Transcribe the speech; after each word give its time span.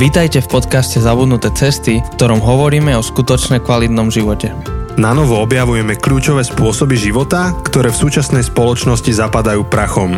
Vítajte 0.00 0.40
v 0.40 0.48
podcaste 0.48 0.96
Zabudnuté 0.96 1.52
cesty, 1.52 2.00
v 2.00 2.12
ktorom 2.16 2.40
hovoríme 2.40 2.96
o 2.96 3.04
skutočne 3.04 3.60
kvalitnom 3.60 4.08
živote. 4.08 4.48
Na 4.96 5.12
novo 5.12 5.36
objavujeme 5.44 5.92
kľúčové 5.92 6.40
spôsoby 6.40 6.96
života, 6.96 7.52
ktoré 7.68 7.92
v 7.92 8.00
súčasnej 8.08 8.40
spoločnosti 8.48 9.12
zapadajú 9.12 9.68
prachom. 9.68 10.16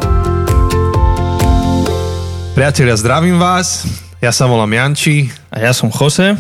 Priatelia, 2.54 2.94
zdravím 2.94 3.42
vás. 3.42 3.82
Ja 4.22 4.30
sa 4.30 4.46
volám 4.46 4.70
Janči. 4.70 5.34
A 5.50 5.58
ja 5.58 5.74
som 5.74 5.90
Jose. 5.90 6.38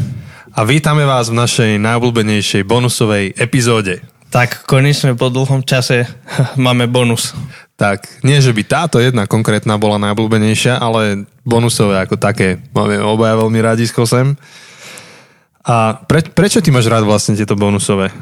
A 0.54 0.60
vítame 0.62 1.02
vás 1.02 1.26
v 1.26 1.42
našej 1.42 1.82
najobľúbenejšej 1.82 2.62
bonusovej 2.62 3.34
epizóde. 3.34 4.06
Tak 4.30 4.70
konečne 4.70 5.18
po 5.18 5.34
dlhom 5.34 5.66
čase 5.66 6.06
máme 6.62 6.86
bonus. 6.86 7.34
Tak, 7.82 8.22
nie 8.22 8.38
že 8.38 8.54
by 8.54 8.62
táto 8.62 9.02
jedna 9.02 9.26
konkrétna 9.26 9.74
bola 9.74 9.98
najobľúbenejšia, 9.98 10.78
ale 10.78 11.26
bonusové 11.42 11.98
ako 11.98 12.14
také. 12.14 12.62
Máme 12.70 13.02
obaja 13.02 13.34
veľmi 13.34 13.58
radi 13.58 13.82
s 13.82 13.90
Josem. 13.90 14.38
A 15.66 15.98
pre, 16.06 16.22
prečo 16.22 16.62
ty 16.62 16.70
máš 16.70 16.86
rád 16.86 17.02
vlastne 17.02 17.34
tieto 17.34 17.58
bonusové? 17.58 18.14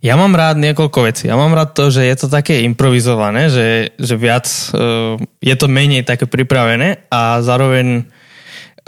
Ja 0.00 0.16
mám 0.16 0.32
rád 0.32 0.56
niekoľko 0.64 0.98
vecí. 1.04 1.28
Ja 1.28 1.36
mám 1.36 1.52
rád 1.52 1.76
to, 1.76 1.92
že 1.92 2.08
je 2.08 2.16
to 2.24 2.32
také 2.32 2.64
improvizované, 2.64 3.52
že, 3.52 3.92
že 4.00 4.16
viac 4.16 4.48
uh, 4.72 5.20
je 5.44 5.54
to 5.60 5.68
menej 5.68 6.08
také 6.08 6.24
pripravené 6.24 7.04
a 7.12 7.44
zároveň 7.44 8.08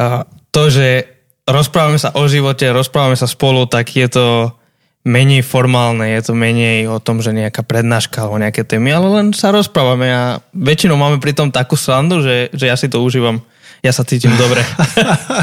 uh, 0.00 0.24
to, 0.48 0.72
že 0.72 1.04
rozprávame 1.44 2.00
sa 2.00 2.16
o 2.16 2.24
živote, 2.24 2.64
rozprávame 2.72 3.20
sa 3.20 3.28
spolu, 3.28 3.68
tak 3.68 3.92
je 3.92 4.08
to 4.08 4.56
menej 5.04 5.44
formálne, 5.44 6.16
je 6.16 6.20
to 6.24 6.32
menej 6.32 6.88
o 6.88 6.96
tom, 6.96 7.20
že 7.20 7.36
nejaká 7.36 7.60
prednáška 7.60 8.24
alebo 8.24 8.40
nejaké 8.40 8.64
témy, 8.64 8.88
ale 8.88 9.08
len 9.20 9.26
sa 9.36 9.52
rozprávame 9.52 10.08
a 10.08 10.40
väčšinou 10.56 10.96
máme 10.96 11.20
pri 11.20 11.36
tom 11.36 11.52
takú 11.52 11.76
srandu, 11.76 12.24
že, 12.24 12.48
že 12.56 12.72
ja 12.72 12.76
si 12.76 12.88
to 12.88 13.04
užívam. 13.04 13.44
Ja 13.84 13.92
sa 13.92 14.00
cítim 14.00 14.32
dobre. 14.40 14.64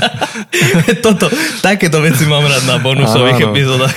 Toto, 1.05 1.29
takéto 1.61 2.01
veci 2.01 2.25
mám 2.25 2.41
rád 2.41 2.65
na 2.65 2.81
bonusových 2.81 3.37
Áno. 3.37 3.53
epizódach. 3.53 3.93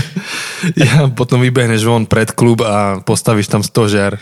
ja 0.80 1.12
potom 1.12 1.44
vybehneš 1.44 1.84
von 1.84 2.08
pred 2.08 2.32
klub 2.32 2.64
a 2.64 3.04
postavíš 3.04 3.52
tam 3.52 3.60
stožiar. 3.60 4.16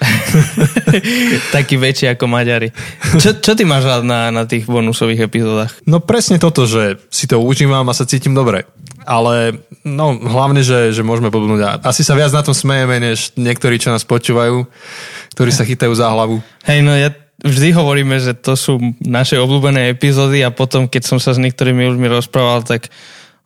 Taký 1.54 1.78
väčší 1.78 2.10
ako 2.10 2.26
Maďari. 2.26 2.74
Čo, 3.22 3.38
čo 3.38 3.54
ty 3.54 3.62
máš 3.62 3.86
rád 3.86 4.02
na, 4.02 4.34
na 4.34 4.42
tých 4.42 4.66
bonusových 4.66 5.30
epizódach? 5.30 5.70
No 5.86 6.02
presne 6.02 6.42
toto, 6.42 6.66
že 6.66 6.98
si 7.06 7.30
to 7.30 7.38
užívam 7.38 7.86
a 7.86 7.94
sa 7.94 8.10
cítim 8.10 8.34
dobre 8.34 8.66
ale 9.08 9.64
no, 9.88 10.20
hlavne, 10.20 10.60
že, 10.60 10.92
že 10.92 11.00
môžeme 11.00 11.32
pobudnúť. 11.32 11.80
Asi 11.80 12.04
sa 12.04 12.12
viac 12.12 12.28
na 12.28 12.44
tom 12.44 12.52
smejeme, 12.52 13.00
než 13.00 13.32
niektorí, 13.40 13.80
čo 13.80 13.88
nás 13.88 14.04
počúvajú, 14.04 14.68
ktorí 15.32 15.48
sa 15.48 15.64
chytajú 15.64 15.96
za 15.96 16.12
hlavu. 16.12 16.44
Hej, 16.68 16.84
no 16.84 16.92
ja 16.92 17.08
vždy 17.42 17.68
hovoríme, 17.74 18.18
že 18.18 18.34
to 18.34 18.58
sú 18.58 18.78
naše 19.02 19.38
obľúbené 19.38 19.94
epizódy 19.94 20.42
a 20.42 20.50
potom, 20.50 20.90
keď 20.90 21.02
som 21.06 21.18
sa 21.22 21.34
s 21.34 21.42
niektorými 21.42 21.94
ľuďmi 21.94 22.06
rozprával, 22.10 22.66
tak 22.66 22.90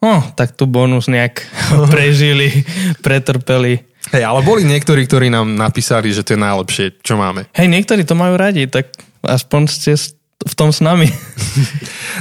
oh, 0.02 0.22
tak 0.34 0.56
tu 0.58 0.64
bonus 0.66 1.06
nejak 1.06 1.44
prežili, 1.92 2.64
pretrpeli. 3.00 3.84
Hej, 4.10 4.22
ale 4.26 4.40
boli 4.42 4.66
niektorí, 4.66 5.06
ktorí 5.06 5.30
nám 5.30 5.54
napísali, 5.54 6.10
že 6.10 6.26
to 6.26 6.34
je 6.34 6.44
najlepšie, 6.44 6.86
čo 7.06 7.14
máme. 7.14 7.46
Hej, 7.54 7.70
niektorí 7.70 8.02
to 8.02 8.18
majú 8.18 8.34
radi, 8.34 8.66
tak 8.66 8.90
aspoň 9.22 9.62
ste 9.70 9.94
v 10.42 10.54
tom 10.58 10.74
s 10.74 10.82
nami. 10.82 11.08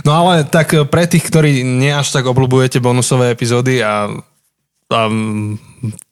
No 0.07 0.17
ale 0.17 0.47
tak 0.47 0.71
pre 0.87 1.03
tých, 1.05 1.27
ktorí 1.27 1.61
nie 1.61 1.91
až 1.91 2.15
tak 2.15 2.25
obľúbujete 2.25 2.79
bonusové 2.79 3.35
epizódy 3.35 3.83
a, 3.83 4.07
a 4.91 5.07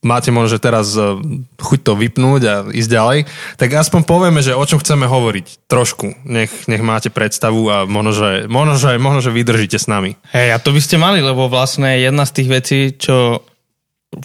máte 0.01 0.33
možno, 0.33 0.57
že 0.57 0.63
teraz 0.63 0.95
e, 0.97 1.19
chuť 1.59 1.79
to 1.83 1.93
vypnúť 1.93 2.41
a 2.47 2.55
ísť 2.71 2.89
ďalej, 2.89 3.19
tak 3.59 3.69
aspoň 3.75 4.01
povieme, 4.07 4.41
že 4.41 4.57
o 4.57 4.63
čom 4.65 4.81
chceme 4.81 5.05
hovoriť. 5.05 5.69
Trošku. 5.69 6.25
Nech, 6.25 6.65
nech 6.65 6.81
máte 6.81 7.13
predstavu 7.13 7.61
a 7.69 7.77
možno, 7.85 8.11
že, 8.15 8.29
možno, 8.49 8.73
že, 8.79 8.97
možno, 8.97 9.19
že 9.21 9.35
vydržíte 9.35 9.77
s 9.77 9.85
nami. 9.85 10.17
Hej, 10.33 10.55
a 10.55 10.57
to 10.57 10.73
by 10.73 10.81
ste 10.81 10.97
mali, 10.97 11.19
lebo 11.21 11.51
vlastne 11.51 11.99
jedna 11.99 12.25
z 12.25 12.35
tých 12.39 12.49
vecí, 12.49 12.79
čo, 12.97 13.45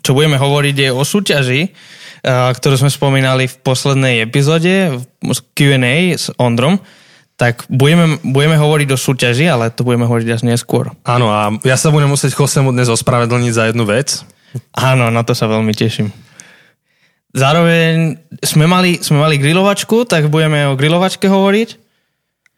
čo 0.01 0.11
budeme 0.17 0.41
hovoriť, 0.41 0.75
je 0.75 0.91
o 0.95 1.03
súťaži, 1.05 1.61
e, 1.67 1.71
ktorú 2.55 2.87
sme 2.87 2.91
spomínali 2.91 3.51
v 3.51 3.57
poslednej 3.61 4.25
epizóde 4.25 4.97
v 5.21 5.41
Q&A 5.53 6.15
s 6.17 6.33
Ondrom 6.41 6.81
tak 7.35 7.67
budeme, 7.67 8.23
budeme 8.23 8.55
hovoriť 8.55 8.89
o 8.95 8.99
súťaži, 8.99 9.51
ale 9.51 9.75
to 9.75 9.83
budeme 9.83 10.07
hovoriť 10.07 10.29
až 10.31 10.43
neskôr. 10.47 10.95
Áno, 11.03 11.35
a 11.35 11.51
ja 11.67 11.75
sa 11.75 11.91
budem 11.91 12.07
musieť 12.07 12.39
Chosemu 12.39 12.71
dnes 12.71 12.87
ospravedlniť 12.87 13.53
za 13.53 13.65
jednu 13.71 13.83
vec. 13.91 14.23
Áno, 14.75 15.11
na 15.11 15.23
to 15.27 15.35
sa 15.35 15.51
veľmi 15.51 15.75
teším. 15.75 16.11
Zároveň 17.35 18.23
sme 18.47 18.71
mali, 18.71 19.03
sme 19.03 19.19
mali 19.19 19.43
grilovačku, 19.43 20.07
tak 20.07 20.31
budeme 20.31 20.71
o 20.71 20.79
grilovačke 20.79 21.27
hovoriť. 21.27 21.83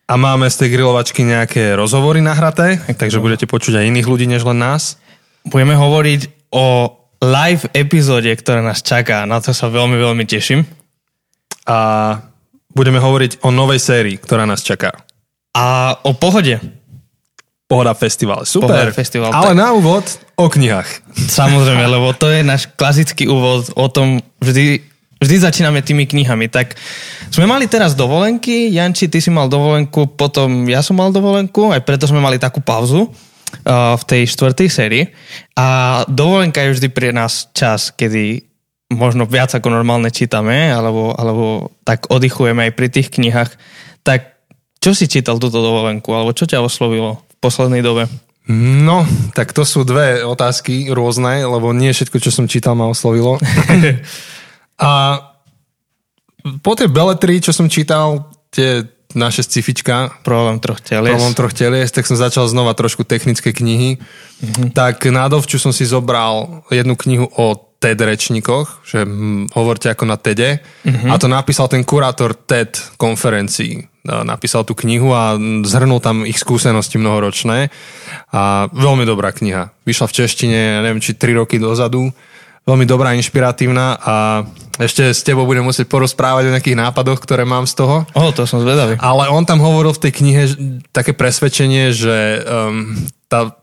A 0.06 0.14
máme 0.14 0.46
z 0.46 0.56
tej 0.62 0.68
grilovačky 0.76 1.26
nejaké 1.26 1.74
rozhovory 1.74 2.22
nahraté, 2.22 2.78
takže 2.94 3.18
budete 3.18 3.48
počuť 3.48 3.82
aj 3.82 3.88
iných 3.90 4.06
ľudí 4.06 4.28
než 4.28 4.46
len 4.46 4.60
nás. 4.60 5.02
Budeme 5.42 5.74
hovoriť 5.74 6.52
o 6.54 6.94
live 7.24 7.66
epizóde, 7.72 8.30
ktorá 8.36 8.62
nás 8.62 8.84
čaká. 8.84 9.26
Na 9.26 9.42
to 9.42 9.50
sa 9.50 9.66
veľmi, 9.72 9.96
veľmi 9.98 10.24
teším. 10.28 10.62
A 11.66 11.78
budeme 12.70 13.00
hovoriť 13.00 13.42
o 13.42 13.50
novej 13.50 13.80
sérii, 13.80 14.20
ktorá 14.20 14.44
nás 14.46 14.62
čaká. 14.62 14.94
A 15.56 15.96
o 16.04 16.12
pohode. 16.12 16.60
Pohoda 17.66 17.98
festival. 17.98 18.46
Super. 18.46 18.70
Pohoda 18.70 18.94
festival. 18.94 19.30
Ale 19.34 19.58
na 19.58 19.74
úvod 19.74 20.06
o 20.38 20.46
knihách. 20.46 20.86
Samozrejme, 21.26 21.82
lebo 21.90 22.14
to 22.14 22.30
je 22.30 22.46
náš 22.46 22.70
klasický 22.78 23.26
úvod 23.26 23.66
o 23.74 23.90
tom, 23.90 24.22
vždy, 24.38 24.86
vždy 25.18 25.36
začíname 25.42 25.82
tými 25.82 26.06
knihami. 26.06 26.46
Tak 26.46 26.78
sme 27.34 27.50
mali 27.50 27.66
teraz 27.66 27.98
dovolenky, 27.98 28.70
Janči, 28.70 29.10
ty 29.10 29.18
si 29.18 29.34
mal 29.34 29.50
dovolenku, 29.50 30.14
potom 30.14 30.70
ja 30.70 30.78
som 30.78 30.94
mal 30.94 31.10
dovolenku, 31.10 31.74
aj 31.74 31.82
preto 31.82 32.06
sme 32.06 32.22
mali 32.22 32.38
takú 32.38 32.62
pauzu 32.62 33.10
uh, 33.10 33.98
v 33.98 34.04
tej 34.06 34.22
štvrtej 34.30 34.68
sérii. 34.70 35.04
A 35.58 36.00
dovolenka 36.06 36.62
je 36.62 36.78
vždy 36.78 36.88
pre 36.94 37.10
nás 37.10 37.50
čas, 37.50 37.90
kedy 37.90 38.46
možno 38.94 39.26
viac 39.26 39.50
ako 39.50 39.74
normálne 39.74 40.14
čítame, 40.14 40.70
alebo, 40.70 41.10
alebo 41.18 41.74
tak 41.82 42.06
oddychujeme 42.14 42.70
aj 42.70 42.72
pri 42.78 42.88
tých 42.94 43.10
knihách, 43.10 43.50
tak 44.06 44.38
čo 44.78 44.94
si 44.94 45.10
čítal 45.10 45.42
túto 45.42 45.58
dovolenku, 45.58 46.14
alebo 46.14 46.30
čo 46.30 46.46
ťa 46.46 46.62
oslovilo 46.62 47.25
poslednej 47.40 47.82
dobe? 47.82 48.06
No, 48.50 49.02
tak 49.34 49.50
to 49.50 49.66
sú 49.66 49.82
dve 49.82 50.22
otázky 50.22 50.94
rôzne, 50.94 51.42
lebo 51.42 51.74
nie 51.74 51.90
všetko, 51.90 52.22
čo 52.22 52.30
som 52.30 52.46
čítal, 52.46 52.78
ma 52.78 52.86
oslovilo. 52.86 53.42
A 54.78 55.18
po 56.62 56.72
tej 56.78 56.86
beletrii, 56.86 57.42
čo 57.42 57.50
som 57.50 57.66
čítal, 57.66 58.30
tie 58.54 58.86
naše 59.16 59.42
scifička. 59.42 60.22
Problém 60.22 60.60
troch 60.60 60.78
telies. 60.78 61.16
Problém 61.16 61.34
troch 61.34 61.54
telies, 61.56 61.90
tak 61.90 62.06
som 62.06 62.14
začal 62.14 62.46
znova 62.46 62.76
trošku 62.76 63.02
technické 63.02 63.50
knihy. 63.50 63.98
Mm-hmm. 63.98 64.76
Tak 64.76 65.08
na 65.08 65.26
dovču 65.26 65.56
som 65.56 65.72
si 65.72 65.88
zobral 65.88 66.62
jednu 66.68 66.94
knihu 66.94 67.26
o 67.32 67.56
TED 67.86 68.02
rečníkoch, 68.02 68.82
že 68.82 69.06
hm, 69.06 69.54
hovorte 69.54 69.86
ako 69.86 70.10
na 70.10 70.18
TEDe. 70.18 70.58
Mm-hmm. 70.82 71.06
A 71.06 71.14
to 71.22 71.30
napísal 71.30 71.70
ten 71.70 71.86
kurátor 71.86 72.34
TED 72.34 72.74
konferencií. 72.98 73.86
Napísal 74.02 74.66
tú 74.66 74.74
knihu 74.74 75.14
a 75.14 75.38
zhrnul 75.62 76.02
tam 76.02 76.26
ich 76.26 76.42
skúsenosti 76.42 76.98
mnohoročné. 76.98 77.70
A 78.34 78.66
veľmi 78.74 79.06
dobrá 79.06 79.30
kniha. 79.30 79.70
Vyšla 79.86 80.06
v 80.10 80.16
češtine, 80.18 80.58
neviem, 80.82 80.98
či 80.98 81.14
3 81.14 81.38
roky 81.38 81.62
dozadu. 81.62 82.10
Veľmi 82.66 82.82
dobrá, 82.82 83.14
inšpiratívna 83.14 84.02
a 84.02 84.42
ešte 84.82 85.14
s 85.14 85.22
tebou 85.22 85.46
budem 85.46 85.62
musieť 85.62 85.86
porozprávať 85.86 86.50
o 86.50 86.54
nejakých 86.58 86.74
nápadoch, 86.74 87.22
ktoré 87.22 87.46
mám 87.46 87.70
z 87.70 87.78
toho. 87.78 88.02
O, 88.18 88.34
to 88.34 88.42
som 88.50 88.58
zvedavý. 88.58 88.98
Ale 88.98 89.30
on 89.30 89.46
tam 89.46 89.62
hovoril 89.62 89.94
v 89.94 90.02
tej 90.02 90.12
knihe 90.18 90.42
také 90.90 91.14
presvedčenie, 91.14 91.94
že 91.94 92.42
um, 92.42 92.98
tá 93.30 93.54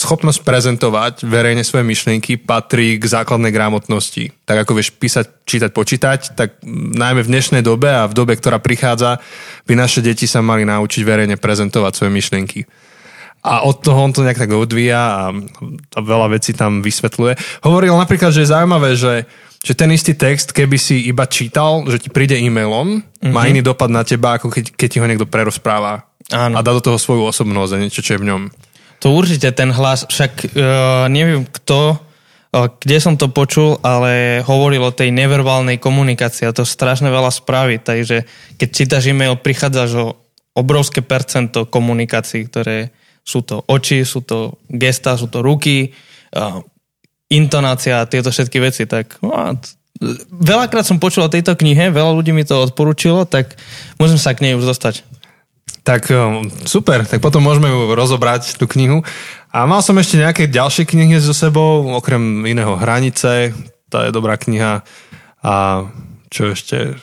schopnosť 0.00 0.40
prezentovať 0.40 1.14
verejne 1.28 1.60
svoje 1.60 1.84
myšlienky 1.84 2.40
patrí 2.40 2.96
k 2.96 3.04
základnej 3.04 3.52
gramotnosti. 3.52 4.32
Tak 4.48 4.64
ako 4.64 4.80
vieš 4.80 4.96
písať, 4.96 5.44
čítať, 5.44 5.70
počítať, 5.76 6.20
tak 6.32 6.56
najmä 6.96 7.20
v 7.20 7.30
dnešnej 7.36 7.60
dobe 7.60 7.92
a 7.92 8.08
v 8.08 8.16
dobe, 8.16 8.32
ktorá 8.40 8.56
prichádza, 8.56 9.20
by 9.68 9.76
naše 9.76 10.00
deti 10.00 10.24
sa 10.24 10.40
mali 10.40 10.64
naučiť 10.64 11.04
verejne 11.04 11.36
prezentovať 11.36 11.92
svoje 11.92 12.12
myšlienky. 12.16 12.64
A 13.40 13.64
od 13.64 13.80
toho 13.80 13.96
on 14.00 14.12
to 14.12 14.24
nejak 14.24 14.40
tak 14.40 14.52
odvíja 14.52 15.00
a, 15.00 15.24
a 15.96 15.98
veľa 16.00 16.36
vecí 16.36 16.52
tam 16.52 16.80
vysvetľuje. 16.84 17.64
Hovoril 17.64 17.96
napríklad, 17.96 18.32
že 18.36 18.44
je 18.44 18.52
zaujímavé, 18.52 18.96
že, 18.96 19.24
že 19.64 19.72
ten 19.72 19.88
istý 19.92 20.12
text, 20.12 20.52
keby 20.52 20.76
si 20.76 21.08
iba 21.08 21.24
čítal, 21.24 21.88
že 21.88 22.04
ti 22.04 22.08
príde 22.12 22.36
e-mailom, 22.36 23.00
mm-hmm. 23.00 23.32
má 23.32 23.48
iný 23.48 23.64
dopad 23.64 23.88
na 23.88 24.04
teba, 24.04 24.36
ako 24.36 24.52
keď, 24.52 24.76
keď 24.76 24.88
ti 24.92 25.00
ho 25.00 25.08
niekto 25.08 25.24
prerozpráva. 25.24 26.04
Áno. 26.28 26.56
A 26.56 26.64
dá 26.64 26.76
do 26.76 26.84
toho 26.84 27.00
svoju 27.00 27.24
osobnosť 27.32 27.72
a 27.74 27.80
niečo, 27.80 28.04
čo 28.04 28.16
je 28.16 28.20
v 28.20 28.28
ňom. 28.28 28.42
To 29.00 29.16
určite 29.16 29.48
ten 29.56 29.72
hlas, 29.72 30.04
však 30.08 30.32
uh, 30.52 31.08
neviem 31.08 31.48
kto, 31.48 31.96
uh, 31.96 32.68
kde 32.80 32.96
som 33.00 33.16
to 33.16 33.32
počul, 33.32 33.80
ale 33.80 34.44
hovoril 34.44 34.84
o 34.84 34.96
tej 34.96 35.08
neverbálnej 35.08 35.80
komunikácii 35.80 36.48
a 36.48 36.56
to 36.56 36.68
strašne 36.68 37.08
veľa 37.08 37.32
spraví, 37.32 37.80
takže 37.80 38.28
keď 38.60 38.68
čítaš 38.68 39.08
e-mail, 39.08 39.40
prichádzaš 39.40 39.90
o 39.96 40.06
obrovské 40.52 41.00
percento 41.00 41.64
komunikácií, 41.64 42.44
ktoré 42.48 42.92
sú 43.24 43.40
to 43.40 43.64
oči, 43.64 44.04
sú 44.04 44.20
to 44.20 44.60
gesta, 44.68 45.16
sú 45.16 45.32
to 45.32 45.40
ruky, 45.40 45.96
uh, 46.36 46.60
intonácia 47.30 48.02
a 48.02 48.08
tieto 48.10 48.28
všetky 48.28 48.58
veci, 48.58 48.84
tak 48.84 49.22
no, 49.22 49.32
veľakrát 50.32 50.82
som 50.82 50.98
počul 50.98 51.28
o 51.28 51.32
tejto 51.32 51.54
knihe, 51.54 51.92
veľa 51.92 52.12
ľudí 52.16 52.32
mi 52.32 52.42
to 52.42 52.58
odporúčilo, 52.58 53.28
tak 53.28 53.54
môžem 54.00 54.16
sa 54.16 54.32
k 54.34 54.42
nej 54.48 54.52
už 54.56 54.64
dostať. 54.64 55.06
Tak 55.90 56.06
um, 56.14 56.46
super, 56.62 57.02
tak 57.02 57.18
potom 57.18 57.42
môžeme 57.42 57.66
ju 57.66 57.98
rozobrať, 57.98 58.54
tú 58.54 58.70
knihu. 58.70 59.02
A 59.50 59.66
mal 59.66 59.82
som 59.82 59.98
ešte 59.98 60.22
nejaké 60.22 60.46
ďalšie 60.46 60.86
knihy 60.86 61.18
so 61.18 61.34
sebou, 61.34 61.82
okrem 61.98 62.46
iného 62.46 62.78
Hranice, 62.78 63.50
to 63.90 63.96
je 63.98 64.14
dobrá 64.14 64.38
kniha. 64.38 64.86
A 65.42 65.54
čo 66.30 66.54
ešte? 66.54 66.94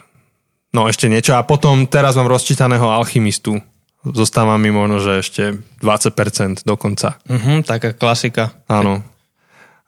No 0.72 0.88
ešte 0.88 1.12
niečo. 1.12 1.36
A 1.36 1.44
potom 1.44 1.84
teraz 1.84 2.16
mám 2.16 2.32
rozčítaného 2.32 2.88
Alchymistu. 2.88 3.60
Zostáva 4.08 4.56
mi 4.56 4.72
možno, 4.72 5.04
že 5.04 5.20
ešte 5.20 5.44
20% 5.84 6.64
dokonca. 6.64 7.20
Uh-huh, 7.28 7.60
taká 7.68 7.92
klasika. 7.92 8.56
Áno. 8.72 9.04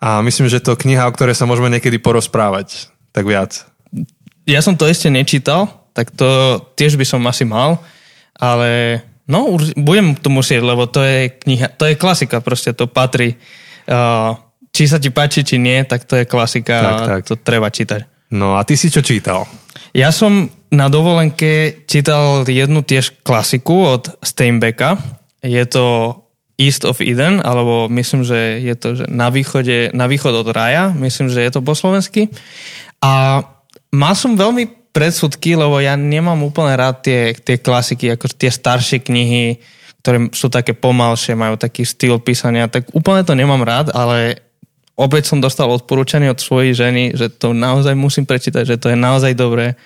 A 0.04 0.20
myslím, 0.28 0.52
že 0.52 0.60
to 0.60 0.76
kniha, 0.76 1.08
o 1.08 1.16
ktorej 1.16 1.40
sa 1.40 1.48
môžeme 1.48 1.72
niekedy 1.72 2.04
porozprávať. 2.04 2.92
Tak 3.16 3.24
viac. 3.24 3.64
Ja 4.44 4.60
som 4.60 4.76
to 4.76 4.84
ešte 4.92 5.08
nečítal, 5.08 5.88
tak 5.96 6.12
to 6.12 6.60
tiež 6.76 7.00
by 7.00 7.08
som 7.08 7.24
asi 7.24 7.48
mal 7.48 7.80
ale 8.40 9.02
no, 9.28 9.60
budem 9.78 10.16
to 10.16 10.32
musieť, 10.32 10.64
lebo 10.64 10.88
to 10.88 11.04
je 11.04 11.30
kniha, 11.46 11.76
to 11.76 11.86
je 11.86 11.96
klasika, 12.00 12.40
proste 12.40 12.74
to 12.74 12.88
patrí. 12.90 13.36
Uh, 13.86 14.34
či 14.74 14.88
sa 14.88 14.98
ti 14.98 15.12
páči, 15.12 15.44
či 15.44 15.60
nie, 15.60 15.84
tak 15.84 16.08
to 16.08 16.18
je 16.18 16.26
klasika 16.26 16.76
tak, 16.80 17.00
tak. 17.06 17.22
to 17.28 17.36
treba 17.38 17.68
čítať. 17.68 18.32
No 18.34 18.56
a 18.56 18.64
ty 18.64 18.78
si 18.78 18.88
čo 18.94 19.02
čítal? 19.02 19.50
Ja 19.92 20.14
som 20.14 20.54
na 20.70 20.86
dovolenke 20.86 21.84
čítal 21.90 22.46
jednu 22.46 22.86
tiež 22.86 23.26
klasiku 23.26 23.98
od 23.98 24.04
Steinbecka. 24.22 25.02
Je 25.42 25.66
to 25.66 26.14
East 26.60 26.86
of 26.86 27.02
Eden, 27.02 27.42
alebo 27.42 27.90
myslím, 27.90 28.22
že 28.22 28.62
je 28.62 28.76
to 28.78 28.88
že 29.02 29.06
na, 29.10 29.34
východe, 29.34 29.90
na 29.96 30.06
východ 30.06 30.46
od 30.46 30.50
raja, 30.52 30.94
myslím, 30.94 31.32
že 31.32 31.42
je 31.42 31.52
to 31.56 31.66
po 31.66 31.74
slovensky. 31.74 32.30
A 33.02 33.42
mal 33.90 34.14
som 34.14 34.38
veľmi 34.38 34.79
predsudky, 34.90 35.54
lebo 35.54 35.78
ja 35.78 35.94
nemám 35.94 36.42
úplne 36.42 36.74
rád 36.74 37.06
tie, 37.06 37.38
tie 37.38 37.62
klasiky, 37.62 38.14
ako 38.14 38.26
tie 38.34 38.50
staršie 38.50 39.06
knihy, 39.06 39.62
ktoré 40.02 40.32
sú 40.34 40.48
také 40.50 40.74
pomalšie, 40.74 41.38
majú 41.38 41.60
taký 41.60 41.86
styl 41.86 42.18
písania, 42.18 42.72
tak 42.72 42.90
úplne 42.96 43.22
to 43.22 43.38
nemám 43.38 43.62
rád, 43.62 43.94
ale 43.94 44.42
opäť 44.98 45.32
som 45.32 45.44
dostal 45.44 45.70
odporúčanie 45.70 46.32
od 46.32 46.42
svojej 46.42 46.74
ženy, 46.74 47.14
že 47.14 47.30
to 47.30 47.54
naozaj 47.54 47.94
musím 47.94 48.26
prečítať, 48.26 48.66
že 48.66 48.80
to 48.82 48.92
je 48.92 48.98
naozaj 48.98 49.38
dobré. 49.38 49.78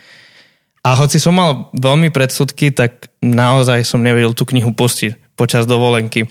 A 0.84 1.00
hoci 1.00 1.16
som 1.16 1.36
mal 1.36 1.72
veľmi 1.76 2.12
predsudky, 2.12 2.76
tak 2.76 3.08
naozaj 3.24 3.88
som 3.88 4.04
nevedel 4.04 4.36
tú 4.36 4.44
knihu 4.44 4.76
pustiť 4.76 5.36
počas 5.40 5.64
dovolenky. 5.64 6.28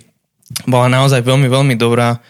Bola 0.69 0.93
naozaj 0.93 1.25
veľmi, 1.25 1.49
veľmi 1.49 1.75
dobrá. 1.81 2.21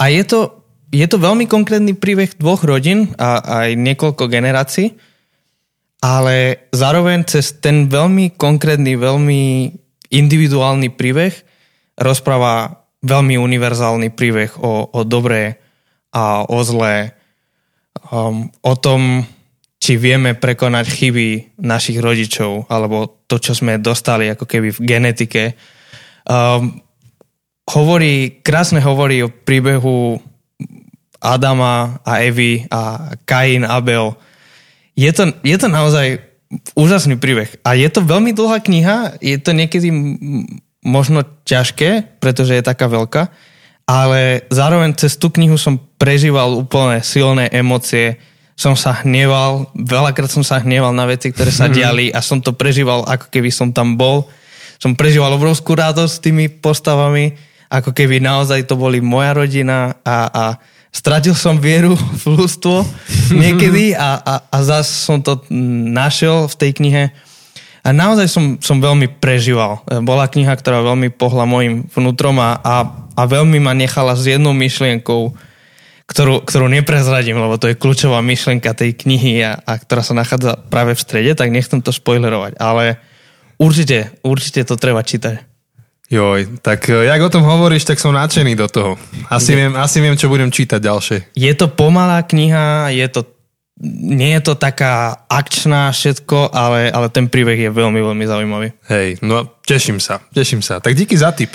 A 0.00 0.04
je 0.08 0.24
to, 0.24 0.64
je 0.88 1.04
to 1.04 1.20
veľmi 1.20 1.44
konkrétny 1.44 1.92
príbeh 1.92 2.32
dvoch 2.40 2.64
rodín 2.64 3.12
a 3.20 3.64
aj 3.64 3.76
niekoľko 3.76 4.32
generácií 4.32 4.96
ale 5.98 6.68
zároveň 6.70 7.26
cez 7.26 7.58
ten 7.58 7.90
veľmi 7.90 8.38
konkrétny, 8.38 8.94
veľmi 8.94 9.42
individuálny 10.08 10.94
príbeh 10.94 11.34
rozpráva 11.98 12.86
veľmi 13.02 13.38
univerzálny 13.38 14.14
príbeh 14.14 14.58
o, 14.58 14.90
o 14.90 15.00
dobré 15.02 15.58
a 16.14 16.46
o 16.46 16.58
zlé, 16.62 17.14
um, 18.10 18.50
o 18.62 18.74
tom, 18.78 19.26
či 19.78 19.94
vieme 19.94 20.34
prekonať 20.34 20.86
chyby 20.90 21.28
našich 21.62 22.02
rodičov 22.02 22.66
alebo 22.66 23.22
to, 23.30 23.38
čo 23.38 23.54
sme 23.54 23.78
dostali 23.78 24.26
ako 24.30 24.46
keby 24.46 24.74
v 24.74 24.82
genetike. 24.82 25.42
Um, 26.26 26.82
hovorí, 27.70 28.42
krásne 28.42 28.82
hovorí 28.82 29.22
o 29.22 29.30
príbehu 29.30 30.18
Adama 31.22 32.02
a 32.02 32.22
Evy 32.22 32.66
a 32.70 33.14
Kain, 33.22 33.62
Abel, 33.62 34.14
je 34.98 35.10
to, 35.14 35.30
je 35.46 35.56
to 35.56 35.68
naozaj 35.70 36.18
úžasný 36.74 37.14
príbeh. 37.14 37.54
A 37.62 37.78
je 37.78 37.86
to 37.86 38.02
veľmi 38.02 38.34
dlhá 38.34 38.58
kniha, 38.58 39.22
je 39.22 39.38
to 39.38 39.54
niekedy 39.54 39.94
možno 40.82 41.22
ťažké, 41.46 42.18
pretože 42.18 42.58
je 42.58 42.66
taká 42.66 42.90
veľká, 42.90 43.30
ale 43.86 44.44
zároveň 44.50 44.98
cez 44.98 45.14
tú 45.14 45.30
knihu 45.30 45.54
som 45.54 45.78
prežíval 45.78 46.58
úplne 46.58 46.98
silné 47.06 47.46
emócie, 47.54 48.18
som 48.58 48.74
sa 48.74 49.06
hneval, 49.06 49.70
veľakrát 49.78 50.26
som 50.26 50.42
sa 50.42 50.58
hneval 50.58 50.90
na 50.90 51.06
veci, 51.06 51.30
ktoré 51.30 51.54
sa 51.54 51.70
diali 51.70 52.10
a 52.10 52.18
som 52.18 52.42
to 52.42 52.50
prežíval, 52.58 53.06
ako 53.06 53.30
keby 53.30 53.54
som 53.54 53.70
tam 53.70 53.94
bol. 53.94 54.26
Som 54.82 54.98
prežíval 54.98 55.30
obrovskú 55.38 55.78
radosť 55.78 56.10
s 56.10 56.22
tými 56.22 56.50
postavami, 56.50 57.38
ako 57.70 57.94
keby 57.94 58.18
naozaj 58.18 58.66
to 58.66 58.74
boli 58.74 58.98
moja 58.98 59.30
rodina 59.30 59.94
a, 60.02 60.18
a 60.26 60.44
stratil 60.98 61.38
som 61.38 61.62
vieru 61.62 61.94
v 61.94 62.24
ľudstvo 62.34 62.82
niekedy 63.30 63.94
a, 63.94 64.18
a, 64.18 64.34
a 64.50 64.58
zase 64.66 64.90
som 64.90 65.22
to 65.22 65.38
našiel 65.94 66.50
v 66.50 66.58
tej 66.58 66.70
knihe. 66.82 67.04
A 67.86 67.94
naozaj 67.94 68.26
som, 68.26 68.44
som 68.58 68.82
veľmi 68.82 69.22
prežíval. 69.22 69.86
Bola 70.02 70.26
kniha, 70.26 70.50
ktorá 70.58 70.82
veľmi 70.82 71.14
pohla 71.14 71.46
môjim 71.46 71.86
vnútrom 71.94 72.36
a, 72.42 72.58
a, 72.58 72.76
a 73.14 73.22
veľmi 73.24 73.62
ma 73.62 73.72
nechala 73.78 74.18
s 74.18 74.26
jednou 74.26 74.50
myšlienkou, 74.52 75.38
ktorú, 76.10 76.42
ktorú 76.42 76.66
neprezradím, 76.66 77.38
lebo 77.38 77.56
to 77.56 77.70
je 77.70 77.78
kľúčová 77.78 78.18
myšlienka 78.18 78.74
tej 78.74 78.98
knihy 78.98 79.40
a, 79.46 79.62
a 79.62 79.78
ktorá 79.78 80.02
sa 80.02 80.18
nachádza 80.18 80.58
práve 80.66 80.98
v 80.98 81.04
strede, 81.06 81.32
tak 81.38 81.54
nechcem 81.54 81.78
to 81.78 81.94
spoilerovať. 81.94 82.58
Ale 82.58 82.98
určite, 83.56 84.18
určite 84.26 84.66
to 84.66 84.74
treba 84.74 85.06
čítať. 85.06 85.46
Joj, 86.08 86.64
tak 86.64 86.88
e, 86.88 87.04
jak 87.04 87.20
o 87.20 87.28
tom 87.28 87.44
hovoríš, 87.44 87.84
tak 87.84 88.00
som 88.00 88.16
nadšený 88.16 88.56
do 88.56 88.64
toho. 88.64 88.96
Asi, 89.28 89.52
je, 89.52 89.60
viem, 89.60 89.76
asi 89.76 90.00
viem, 90.00 90.16
čo 90.16 90.32
budem 90.32 90.48
čítať 90.48 90.80
ďalšie. 90.80 91.36
Je 91.36 91.52
to 91.52 91.68
pomalá 91.68 92.24
kniha, 92.24 92.88
je 92.96 93.06
to, 93.12 93.28
nie 94.08 94.32
je 94.32 94.40
to 94.40 94.56
taká 94.56 95.20
akčná 95.28 95.92
všetko, 95.92 96.48
ale, 96.56 96.88
ale 96.88 97.12
ten 97.12 97.28
príbeh 97.28 97.60
je 97.60 97.68
veľmi, 97.68 98.00
veľmi 98.00 98.24
zaujímavý. 98.24 98.68
Hej, 98.88 99.20
no 99.20 99.52
teším 99.68 100.00
sa, 100.00 100.24
teším 100.32 100.64
sa. 100.64 100.80
Tak 100.80 100.96
díky 100.96 101.12
za 101.12 101.28
tip. 101.36 101.52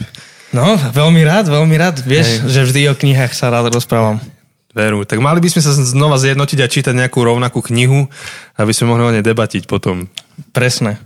No, 0.53 0.77
veľmi 0.77 1.25
rád, 1.25 1.49
veľmi 1.49 1.73
rád. 1.73 2.05
Vieš, 2.05 2.45
Hej. 2.45 2.53
že 2.53 2.61
vždy 2.69 2.81
o 2.93 2.93
knihách 2.93 3.33
sa 3.33 3.49
rád 3.49 3.73
rozprávam. 3.73 4.21
Veru, 4.69 5.01
tak 5.01 5.17
mali 5.17 5.41
by 5.41 5.49
sme 5.49 5.65
sa 5.65 5.73
znova 5.73 6.21
zjednotiť 6.21 6.59
a 6.61 6.69
čítať 6.69 6.93
nejakú 6.93 7.25
rovnakú 7.25 7.65
knihu, 7.73 8.05
aby 8.53 8.69
sme 8.69 8.93
mohli 8.93 9.01
o 9.01 9.13
nej 9.17 9.25
debatiť 9.25 9.65
potom. 9.65 10.05
Presne. 10.53 11.01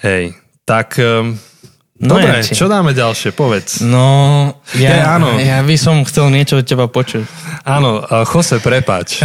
Hej, 0.00 0.32
tak... 0.64 0.96
Um, 0.96 1.36
No 1.94 2.18
Dobre, 2.18 2.26
ja 2.26 2.42
čo 2.42 2.66
dáme 2.66 2.90
ďalšie, 2.90 3.30
povedz. 3.38 3.78
No, 3.86 4.50
ja, 4.74 4.98
ja, 4.98 5.14
áno. 5.14 5.38
ja 5.38 5.62
by 5.62 5.78
som 5.78 6.02
chcel 6.02 6.26
niečo 6.26 6.58
od 6.58 6.66
teba 6.66 6.90
počuť. 6.90 7.22
Áno, 7.62 8.02
Jose, 8.26 8.58
prepáč. 8.58 9.22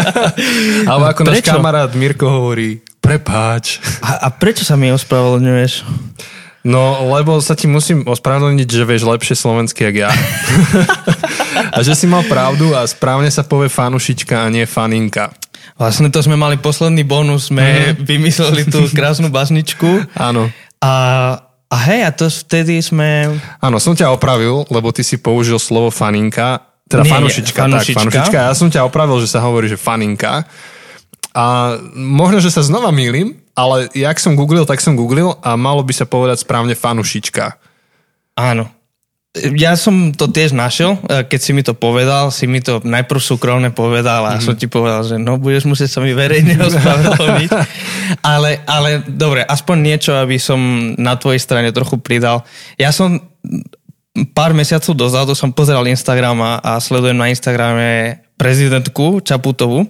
Alebo 0.90 1.06
ako 1.06 1.22
prečo? 1.22 1.54
náš 1.54 1.54
kamarát 1.54 1.90
Mirko 1.94 2.26
hovorí, 2.26 2.82
prepáč. 2.98 3.78
A, 4.02 4.26
a 4.26 4.28
prečo 4.34 4.66
sa 4.66 4.74
mi 4.74 4.90
ospravedlňuješ? 4.90 5.86
No, 6.66 7.12
lebo 7.14 7.38
sa 7.38 7.54
ti 7.54 7.70
musím 7.70 8.02
ospravedlniť, 8.08 8.68
že 8.72 8.88
vieš 8.88 9.06
lepšie 9.06 9.38
slovenské, 9.38 9.94
jak 9.94 10.08
ja. 10.08 10.10
a 11.76 11.78
že 11.84 11.94
si 11.94 12.10
mal 12.10 12.26
pravdu 12.26 12.74
a 12.74 12.82
správne 12.90 13.30
sa 13.30 13.46
povie 13.46 13.70
fanušička 13.70 14.34
a 14.34 14.50
nie 14.50 14.66
faninka. 14.66 15.30
Vlastne 15.78 16.10
to 16.10 16.18
sme 16.24 16.34
mali 16.34 16.58
posledný 16.58 17.06
bonus, 17.06 17.54
sme 17.54 17.94
mm. 17.94 18.02
vymysleli 18.02 18.66
tú 18.66 18.82
krásnu 18.90 19.30
basničku. 19.30 20.10
Áno. 20.18 20.50
A 20.80 20.92
a 21.72 21.76
hej, 21.90 22.00
a 22.06 22.10
to 22.14 22.28
vtedy 22.28 22.78
sme... 22.78 23.34
Áno, 23.58 23.80
som 23.82 23.96
ťa 23.96 24.12
opravil, 24.12 24.68
lebo 24.68 24.92
ty 24.94 25.02
si 25.02 25.18
použil 25.18 25.58
slovo 25.58 25.88
faninka, 25.90 26.62
teda 26.84 27.02
Nie, 27.02 27.12
fanušička, 27.16 27.58
fanušička. 27.64 27.96
tak, 27.96 28.12
fanušička. 28.12 28.38
Ja 28.50 28.54
som 28.54 28.68
ťa 28.68 28.84
opravil, 28.84 29.16
že 29.24 29.32
sa 29.32 29.40
hovorí, 29.40 29.72
že 29.72 29.80
faninka. 29.80 30.44
A 31.34 31.74
možno, 31.96 32.38
že 32.38 32.52
sa 32.52 32.60
znova 32.62 32.92
mýlim, 32.92 33.40
ale 33.56 33.88
jak 33.96 34.20
som 34.20 34.36
googlil, 34.36 34.68
tak 34.68 34.84
som 34.84 34.94
googlil 34.94 35.34
a 35.40 35.56
malo 35.56 35.82
by 35.82 35.90
sa 35.96 36.04
povedať 36.06 36.44
správne 36.44 36.76
fanušička. 36.76 37.56
Áno, 38.38 38.68
ja 39.34 39.74
som 39.74 40.14
to 40.14 40.30
tiež 40.30 40.54
našiel, 40.54 40.94
e, 41.10 41.26
keď 41.26 41.40
si 41.42 41.50
mi 41.50 41.66
to 41.66 41.74
povedal, 41.74 42.30
si 42.30 42.46
mi 42.46 42.62
to 42.62 42.78
najprv 42.86 43.18
súkromne 43.18 43.74
povedal 43.74 44.22
a 44.30 44.38
mm-hmm. 44.38 44.46
som 44.46 44.54
ti 44.54 44.70
povedal, 44.70 45.02
že 45.02 45.18
no 45.18 45.42
budeš 45.42 45.66
musieť 45.66 45.90
sa 45.90 45.98
mi 45.98 46.14
verejne 46.14 46.54
ospravedlniť. 46.70 47.50
ale, 48.22 48.62
ale 48.62 49.02
dobre, 49.02 49.42
aspoň 49.42 49.76
niečo, 49.82 50.14
aby 50.14 50.38
som 50.38 50.58
na 50.94 51.18
tvojej 51.18 51.42
strane 51.42 51.74
trochu 51.74 51.98
pridal. 51.98 52.46
Ja 52.78 52.94
som 52.94 53.18
pár 54.30 54.54
mesiacov 54.54 54.94
dozadu 54.94 55.34
som 55.34 55.50
pozeral 55.50 55.90
Instagram 55.90 56.38
a, 56.38 56.52
a 56.62 56.72
sledujem 56.78 57.18
na 57.18 57.26
Instagrame 57.26 58.22
prezidentku 58.38 59.22
Čaputovu 59.22 59.82
uh, 59.82 59.88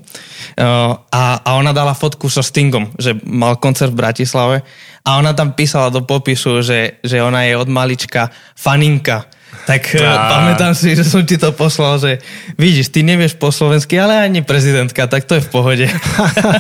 a, 1.09 1.25
a 1.41 1.51
ona 1.57 1.73
dala 1.73 1.97
fotku 1.97 2.29
so 2.29 2.45
Stingom, 2.45 2.93
že 2.97 3.17
mal 3.25 3.57
koncert 3.61 3.93
v 3.93 4.01
Bratislave 4.01 4.57
a 5.05 5.21
ona 5.21 5.37
tam 5.37 5.53
písala 5.53 5.93
do 5.93 6.05
popisu, 6.05 6.65
že, 6.65 7.01
že 7.05 7.21
ona 7.21 7.45
je 7.45 7.57
od 7.57 7.69
malička 7.69 8.33
faninka. 8.57 9.29
Tak 9.64 9.97
uh, 9.97 10.04
pamätám 10.04 10.76
si, 10.76 10.92
že 10.92 11.04
som 11.04 11.25
ti 11.25 11.40
to 11.40 11.52
poslal, 11.56 11.97
že 11.97 12.21
vidíš, 12.61 12.92
ty 12.92 13.00
nevieš 13.00 13.40
po 13.40 13.49
slovensky, 13.49 13.97
ale 13.97 14.21
ani 14.21 14.44
prezidentka, 14.44 15.09
tak 15.09 15.25
to 15.25 15.40
je 15.40 15.42
v 15.44 15.50
pohode. 15.50 15.87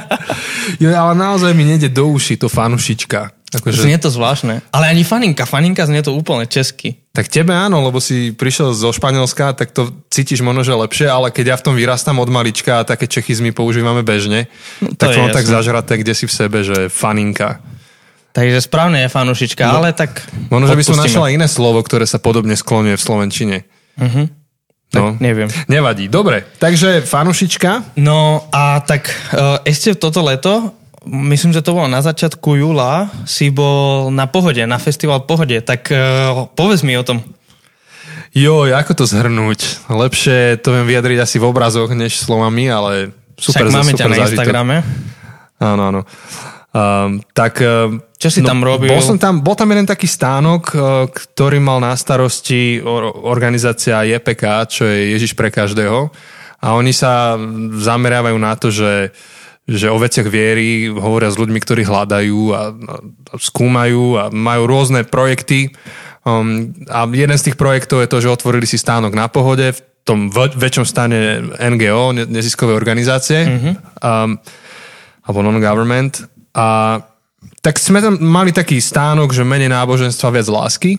jo, 0.82 0.88
ale 0.92 1.12
naozaj 1.12 1.52
mi 1.52 1.68
nejde 1.68 1.92
do 1.92 2.08
uši 2.08 2.40
to 2.40 2.48
fanušička. 2.48 3.44
Akože... 3.54 3.86
Znie 3.86 3.98
to 4.02 4.10
zvláštne. 4.10 4.66
Ale 4.74 4.90
ani 4.90 5.06
faninka. 5.06 5.46
Faninka 5.46 5.86
znie 5.86 6.02
to 6.02 6.10
úplne 6.10 6.50
česky. 6.50 6.98
Tak 7.14 7.30
tebe 7.30 7.54
áno, 7.54 7.86
lebo 7.86 8.02
si 8.02 8.34
prišiel 8.34 8.74
zo 8.74 8.90
Španielska, 8.90 9.54
tak 9.54 9.70
to 9.70 9.94
cítiš 10.10 10.42
možno, 10.42 10.66
že 10.66 10.74
lepšie, 10.74 11.06
ale 11.06 11.30
keď 11.30 11.54
ja 11.54 11.56
v 11.62 11.64
tom 11.70 11.74
vyrastám 11.78 12.18
od 12.18 12.26
malička 12.26 12.82
a 12.82 12.86
také 12.86 13.06
čechizmy 13.06 13.54
používame 13.54 14.02
bežne, 14.02 14.50
no, 14.82 14.98
tak 14.98 15.14
to 15.14 15.30
tak 15.30 15.46
zažraté, 15.46 16.02
kde 16.02 16.18
si 16.18 16.26
v 16.26 16.34
sebe, 16.34 16.66
že 16.66 16.90
faninka. 16.90 17.62
Takže 18.34 18.66
správne 18.66 19.06
je 19.06 19.14
fanušička, 19.14 19.62
no, 19.62 19.78
ale 19.78 19.94
tak... 19.94 20.26
Možno, 20.50 20.66
že 20.66 20.74
by 20.74 20.84
som 20.84 20.98
našla 20.98 21.30
iné 21.30 21.46
slovo, 21.46 21.78
ktoré 21.86 22.02
sa 22.02 22.18
podobne 22.18 22.58
skloňuje 22.58 22.98
v 22.98 23.04
Slovenčine. 23.06 23.56
Uh-huh. 23.94 24.26
No, 24.90 25.14
neviem. 25.22 25.46
Nevadí. 25.70 26.10
Dobre, 26.10 26.42
takže 26.58 27.06
fanušička. 27.06 27.94
No 28.02 28.50
a 28.50 28.82
tak 28.82 29.06
uh, 29.30 29.62
ešte 29.62 29.94
toto 29.94 30.18
leto, 30.26 30.74
myslím, 31.06 31.54
že 31.54 31.62
to 31.62 31.78
bolo 31.78 31.86
na 31.86 32.02
začiatku 32.02 32.58
júla, 32.58 33.06
si 33.22 33.54
bol 33.54 34.10
na 34.10 34.26
pohode, 34.26 34.66
na 34.66 34.82
festival 34.82 35.22
pohode, 35.30 35.54
tak 35.62 35.94
uh, 35.94 36.50
povedz 36.58 36.82
mi 36.82 36.98
o 36.98 37.06
tom. 37.06 37.22
Jo, 38.34 38.66
ako 38.66 38.98
to 38.98 39.04
zhrnúť? 39.06 39.86
Lepšie 39.86 40.58
to 40.58 40.74
viem 40.74 40.90
vyjadriť 40.90 41.22
asi 41.22 41.38
v 41.38 41.46
obrazoch, 41.46 41.94
než 41.94 42.18
slovami, 42.18 42.66
ale 42.66 43.14
super, 43.38 43.70
Však 43.70 43.78
máme 43.78 43.92
super 43.94 43.98
ťa 44.02 44.06
na 44.10 44.16
Instagrame. 44.26 44.76
Áno, 45.62 45.82
áno. 45.94 46.00
Um, 46.74 47.22
tak, 47.30 47.62
Čo 48.18 48.28
si 48.34 48.42
no, 48.42 48.50
tam 48.50 48.66
robil? 48.66 48.90
Bol, 48.90 48.98
som 48.98 49.14
tam, 49.14 49.46
bol 49.46 49.54
tam 49.54 49.70
jeden 49.70 49.86
taký 49.86 50.10
stánok, 50.10 50.62
uh, 50.74 51.06
ktorý 51.06 51.62
mal 51.62 51.78
na 51.78 51.94
starosti 51.94 52.82
organizácia 53.22 54.02
JPK, 54.02 54.42
čo 54.66 54.82
je 54.82 55.14
Ježiš 55.14 55.38
pre 55.38 55.54
každého. 55.54 56.10
A 56.58 56.74
oni 56.74 56.90
sa 56.90 57.38
zameriavajú 57.78 58.38
na 58.42 58.58
to, 58.58 58.74
že 58.74 59.14
že 59.64 59.88
o 59.88 59.96
veciach 59.96 60.28
viery 60.28 60.92
hovoria 60.92 61.32
s 61.32 61.40
ľuďmi, 61.40 61.56
ktorí 61.56 61.88
hľadajú 61.88 62.40
a, 62.52 62.52
a, 62.52 62.62
skúmajú 63.40 64.20
a 64.20 64.24
majú 64.28 64.68
rôzne 64.68 65.08
projekty. 65.08 65.72
Um, 66.24 66.76
a 66.92 67.08
jeden 67.08 67.36
z 67.36 67.48
tých 67.48 67.56
projektov 67.56 68.04
je 68.04 68.12
to, 68.12 68.20
že 68.20 68.32
otvorili 68.32 68.68
si 68.68 68.76
stánok 68.76 69.16
na 69.16 69.28
pohode 69.32 69.72
v 69.72 69.80
tom 70.04 70.28
väčšom 70.32 70.84
stane 70.84 71.40
NGO, 71.56 72.12
neziskové 72.12 72.76
organizácie, 72.76 73.40
mm-hmm. 73.48 73.74
um, 74.04 74.36
alebo 75.24 75.38
non-government. 75.40 76.28
A 76.54 76.98
tak 77.60 77.76
sme 77.82 78.00
tam 78.00 78.16
mali 78.22 78.54
taký 78.54 78.78
stánok, 78.78 79.34
že 79.34 79.44
menej 79.44 79.68
náboženstva, 79.68 80.34
viac 80.34 80.48
lásky. 80.48 80.96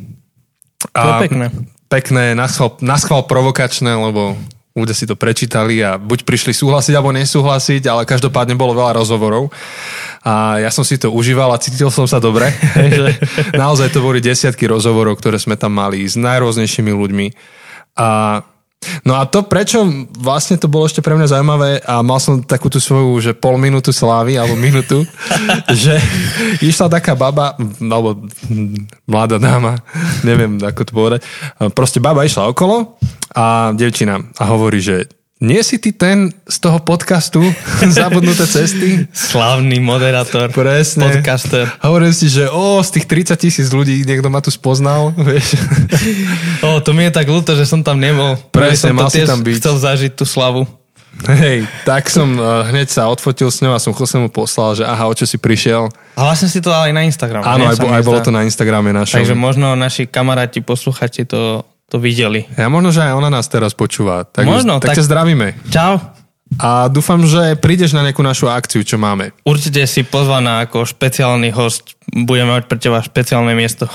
A 0.94 1.02
to 1.02 1.08
je 1.10 1.24
pekné. 1.32 1.46
Pekné, 1.86 2.24
naschval, 2.36 2.76
naschval 2.84 3.24
provokačné, 3.26 3.90
lebo 3.94 4.36
ľudia 4.76 4.92
si 4.92 5.08
to 5.08 5.16
prečítali 5.16 5.80
a 5.80 5.96
buď 5.96 6.28
prišli 6.28 6.52
súhlasiť 6.52 6.94
alebo 7.00 7.16
nesúhlasiť, 7.16 7.88
ale 7.88 8.04
každopádne 8.04 8.60
bolo 8.60 8.76
veľa 8.76 9.00
rozhovorov 9.00 9.48
a 10.26 10.60
ja 10.60 10.68
som 10.68 10.84
si 10.84 11.00
to 11.00 11.16
užíval 11.16 11.54
a 11.56 11.62
cítil 11.62 11.88
som 11.88 12.04
sa 12.04 12.20
dobre. 12.20 12.52
Naozaj 13.56 13.96
to 13.96 14.04
boli 14.04 14.20
desiatky 14.20 14.68
rozhovorov, 14.68 15.16
ktoré 15.16 15.40
sme 15.40 15.56
tam 15.56 15.72
mali 15.72 16.04
s 16.04 16.20
najrôznejšími 16.20 16.92
ľuďmi 16.92 17.28
a 17.96 18.42
No 19.08 19.18
a 19.18 19.26
to, 19.26 19.46
prečo 19.46 19.86
vlastne 20.20 20.60
to 20.60 20.68
bolo 20.68 20.86
ešte 20.86 21.02
pre 21.02 21.16
mňa 21.16 21.32
zaujímavé 21.32 21.72
a 21.86 22.04
mal 22.06 22.20
som 22.20 22.42
takú 22.44 22.68
tú 22.68 22.78
svoju, 22.82 23.22
že 23.22 23.32
pol 23.38 23.58
minútu 23.58 23.96
slávy 23.96 24.36
alebo 24.36 24.60
minútu, 24.60 25.06
že 25.84 25.98
išla 26.62 26.92
taká 26.92 27.16
baba, 27.16 27.56
alebo 27.80 28.26
mladá 29.08 29.40
dáma, 29.40 29.80
neviem 30.22 30.60
ako 30.60 30.82
to 30.84 30.92
povedať, 30.92 31.20
proste 31.72 32.04
baba 32.04 32.28
išla 32.28 32.52
okolo 32.52 33.00
a 33.36 33.72
devčina 33.74 34.20
a 34.40 34.44
hovorí, 34.48 34.80
že 34.80 35.10
nie 35.44 35.60
si 35.68 35.76
ty 35.76 35.92
ten 35.92 36.32
z 36.48 36.58
toho 36.64 36.80
podcastu 36.80 37.44
Zabudnuté 37.98 38.48
cesty? 38.48 39.04
Slavný 39.12 39.84
moderátor. 39.84 40.48
Presne. 40.48 41.12
Podcaster. 41.12 41.68
Hovorím 41.84 42.16
si, 42.16 42.32
že 42.32 42.48
o, 42.48 42.80
z 42.80 43.00
tých 43.00 43.36
30 43.36 43.36
tisíc 43.36 43.68
ľudí 43.68 44.08
niekto 44.08 44.32
ma 44.32 44.40
tu 44.40 44.48
spoznal, 44.48 45.12
vieš. 45.28 45.60
O, 46.64 46.80
to 46.80 46.96
mi 46.96 47.04
je 47.08 47.12
tak 47.12 47.28
ľúto, 47.28 47.52
že 47.52 47.68
som 47.68 47.84
tam 47.84 48.00
nebol. 48.00 48.40
Presne, 48.56 48.96
mal 48.96 49.12
si 49.12 49.28
tam 49.28 49.44
byť. 49.44 49.60
chcel 49.60 49.76
zažiť 49.76 50.12
tú 50.16 50.24
slavu. 50.24 50.64
Hej, 51.16 51.64
tak 51.88 52.12
som 52.12 52.28
uh, 52.36 52.68
hneď 52.68 52.92
sa 52.92 53.08
odfotil 53.08 53.48
s 53.48 53.64
ňou 53.64 53.72
a 53.72 53.80
som 53.80 53.96
Jose 53.96 54.20
mu 54.20 54.28
poslal, 54.28 54.76
že 54.76 54.84
aha, 54.84 55.08
o 55.08 55.16
čo 55.16 55.24
si 55.24 55.40
prišiel. 55.40 55.88
A 56.20 56.22
vlastne 56.28 56.52
si 56.52 56.60
to 56.60 56.68
dal 56.68 56.92
aj 56.92 56.96
na 56.96 57.08
Instagram. 57.08 57.40
Áno, 57.40 57.72
aj, 57.72 57.80
aj 57.80 58.04
bolo 58.04 58.20
to 58.20 58.36
na 58.36 58.44
Instagrame 58.44 58.92
našom. 58.92 59.24
Takže 59.24 59.32
možno 59.32 59.80
naši 59.80 60.12
kamaráti, 60.12 60.60
posluchači 60.60 61.24
to 61.24 61.64
to 61.90 62.02
videli. 62.02 62.50
Ja 62.58 62.68
možno, 62.68 62.90
že 62.90 63.06
aj 63.06 63.14
ona 63.14 63.30
nás 63.30 63.46
teraz 63.46 63.78
počúva. 63.78 64.26
Tak, 64.26 64.46
možno, 64.46 64.82
tak, 64.82 64.94
tak 64.94 64.98
ťa 65.02 65.06
zdravíme. 65.06 65.48
Čau. 65.70 66.02
A 66.62 66.88
dúfam, 66.94 67.26
že 67.26 67.58
prídeš 67.58 67.98
na 67.98 68.06
nejakú 68.06 68.22
našu 68.22 68.46
akciu, 68.46 68.86
čo 68.86 69.02
máme. 69.02 69.34
Určite 69.44 69.82
si 69.90 70.06
pozvaná 70.06 70.70
ako 70.70 70.86
špeciálny 70.86 71.50
host. 71.50 71.98
Budeme 72.06 72.54
mať 72.54 72.64
pre 72.70 72.78
teba 72.78 73.02
špeciálne 73.02 73.58
miesto. 73.58 73.90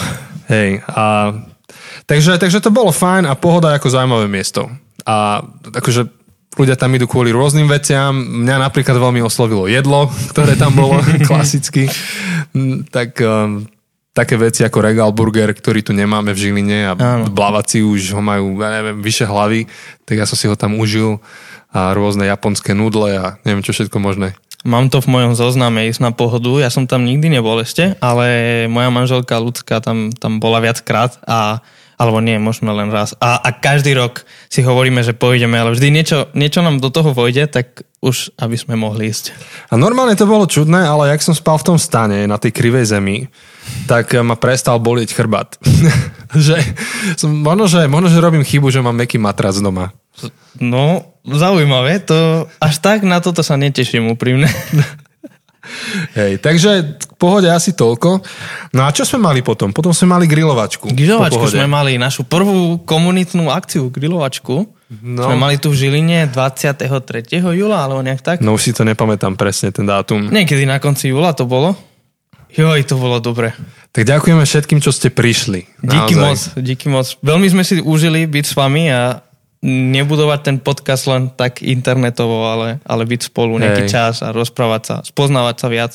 Hej, 0.51 0.83
a 0.91 1.31
takže, 2.11 2.43
takže 2.43 2.59
to 2.59 2.75
bolo 2.75 2.91
fajn 2.91 3.31
a 3.31 3.39
pohoda 3.39 3.79
ako 3.79 3.87
zaujímavé 3.87 4.27
miesto. 4.27 4.67
A 5.07 5.47
akože 5.71 6.11
ľudia 6.59 6.75
tam 6.75 6.91
idú 6.91 7.07
kvôli 7.07 7.31
rôznym 7.31 7.71
veciam. 7.71 8.11
Mňa 8.13 8.67
napríklad 8.67 8.99
veľmi 8.99 9.23
oslovilo 9.23 9.71
jedlo, 9.71 10.11
ktoré 10.35 10.59
tam 10.59 10.75
bolo 10.75 10.99
klasicky. 11.31 11.87
tak 12.91 13.15
um, 13.23 13.65
také 14.11 14.35
veci 14.35 14.67
ako 14.67 14.79
Regal 14.83 15.11
Burger, 15.14 15.55
ktorý 15.55 15.87
tu 15.87 15.93
nemáme 15.95 16.35
v 16.35 16.38
Žiline 16.38 16.79
a 16.90 16.93
Áno. 16.99 17.31
blavaci 17.31 17.83
už 17.83 18.19
ho 18.19 18.23
majú, 18.23 18.59
ja 18.59 18.83
neviem, 18.83 18.99
vyše 18.99 19.25
hlavy, 19.26 19.71
tak 20.02 20.19
ja 20.19 20.26
som 20.26 20.35
si 20.35 20.50
ho 20.50 20.59
tam 20.59 20.76
užil 20.79 21.23
a 21.71 21.95
rôzne 21.95 22.26
japonské 22.26 22.75
nudle 22.75 23.14
a 23.14 23.26
neviem 23.47 23.62
čo 23.62 23.71
všetko 23.71 24.02
možné. 24.02 24.35
Mám 24.61 24.93
to 24.93 25.00
v 25.00 25.09
mojom 25.09 25.33
zozname 25.33 25.88
ísť 25.88 26.05
na 26.05 26.12
pohodu, 26.12 26.61
ja 26.61 26.69
som 26.69 26.85
tam 26.85 27.09
nikdy 27.09 27.33
nebol 27.33 27.57
ešte, 27.64 27.97
ale 28.02 28.67
moja 28.69 28.93
manželka 28.93 29.40
Lucka 29.40 29.81
tam, 29.81 30.12
tam 30.12 30.37
bola 30.37 30.61
viackrát 30.61 31.17
a 31.25 31.64
alebo 32.00 32.25
nie, 32.25 32.40
možno 32.40 32.73
len 32.73 32.88
raz. 32.88 33.12
A, 33.21 33.37
a 33.37 33.52
každý 33.52 33.92
rok 33.92 34.25
si 34.49 34.64
hovoríme, 34.64 35.04
že 35.04 35.12
pôjdeme, 35.12 35.61
ale 35.61 35.76
vždy 35.76 35.92
niečo, 35.92 36.19
niečo 36.33 36.64
nám 36.64 36.80
do 36.80 36.88
toho 36.88 37.12
vojde, 37.12 37.45
tak 37.45 37.85
už 38.00 38.33
aby 38.40 38.57
sme 38.57 38.80
mohli 38.80 39.12
ísť. 39.12 39.37
A 39.69 39.76
normálne 39.76 40.16
to 40.16 40.25
bolo 40.25 40.49
čudné, 40.49 40.88
ale 40.88 41.12
jak 41.12 41.21
som 41.21 41.37
spal 41.37 41.61
v 41.61 41.66
tom 41.69 41.78
stane 41.78 42.25
na 42.25 42.40
tej 42.40 42.57
krivej 42.57 42.88
zemi, 42.88 43.28
tak 43.85 44.16
ma 44.25 44.40
prestal 44.40 44.80
bolieť 44.80 45.12
chrbát. 45.12 45.61
že 46.49 46.57
som, 47.21 47.28
možno, 47.37 47.69
že, 47.69 47.85
možno, 47.85 48.09
že 48.09 48.25
robím 48.25 48.49
chybu, 48.49 48.73
že 48.73 48.80
mám 48.80 48.97
meký 48.97 49.21
matrac 49.21 49.52
doma. 49.61 49.92
No, 50.57 51.16
zaujímavé, 51.28 52.00
to 52.00 52.49
až 52.59 52.80
tak 52.80 53.04
na 53.04 53.21
toto 53.21 53.45
sa 53.45 53.61
neteším 53.61 54.09
úprimne. 54.16 54.49
Hej, 56.17 56.43
takže 56.43 56.71
v 56.99 57.15
pohode 57.21 57.49
asi 57.50 57.75
toľko. 57.77 58.21
No 58.75 58.87
a 58.87 58.91
čo 58.91 59.07
sme 59.07 59.25
mali 59.27 59.41
potom? 59.45 59.71
Potom 59.71 59.91
sme 59.95 60.17
mali 60.17 60.25
grilovačku. 60.27 60.91
Grilovačku 60.91 61.47
sme 61.50 61.67
mali, 61.71 61.99
našu 61.99 62.27
prvú 62.27 62.83
komunitnú 62.83 63.49
akciu, 63.50 63.89
grilovačku. 63.89 64.67
No. 64.91 65.23
Sme 65.23 65.39
mali 65.39 65.55
tu 65.62 65.71
v 65.71 65.79
Žiline 65.87 66.27
23. 66.35 66.91
júla, 67.55 67.87
alebo 67.87 68.03
nejak 68.03 68.23
tak. 68.27 68.37
No 68.43 68.59
už 68.59 68.62
si 68.67 68.73
to 68.75 68.83
nepamätám 68.83 69.39
presne, 69.39 69.71
ten 69.71 69.87
dátum. 69.87 70.27
Niekedy 70.35 70.67
na 70.67 70.83
konci 70.83 71.15
júla 71.15 71.31
to 71.31 71.47
bolo. 71.47 71.79
Joj, 72.50 72.83
to 72.83 72.99
bolo 72.99 73.23
dobre. 73.23 73.55
Tak 73.95 74.03
ďakujeme 74.03 74.43
všetkým, 74.43 74.83
čo 74.83 74.91
ste 74.91 75.15
prišli. 75.15 75.67
Díky 75.83 76.15
moc, 76.19 76.39
díky 76.59 76.87
moc. 76.91 77.07
Veľmi 77.23 77.47
sme 77.47 77.62
si 77.62 77.79
užili 77.79 78.27
byť 78.27 78.45
s 78.47 78.55
vami 78.59 78.91
a 78.91 79.23
nebudovať 79.64 80.40
ten 80.40 80.57
podcast 80.57 81.05
len 81.05 81.29
tak 81.29 81.61
internetovo, 81.61 82.49
ale, 82.49 82.81
ale 82.88 83.05
byť 83.05 83.29
spolu 83.29 83.61
nejaký 83.61 83.85
Hej. 83.85 83.93
čas 83.93 84.14
a 84.25 84.33
rozprávať 84.33 84.83
sa, 84.85 84.97
spoznávať 85.05 85.57
sa 85.61 85.69
viac. 85.69 85.93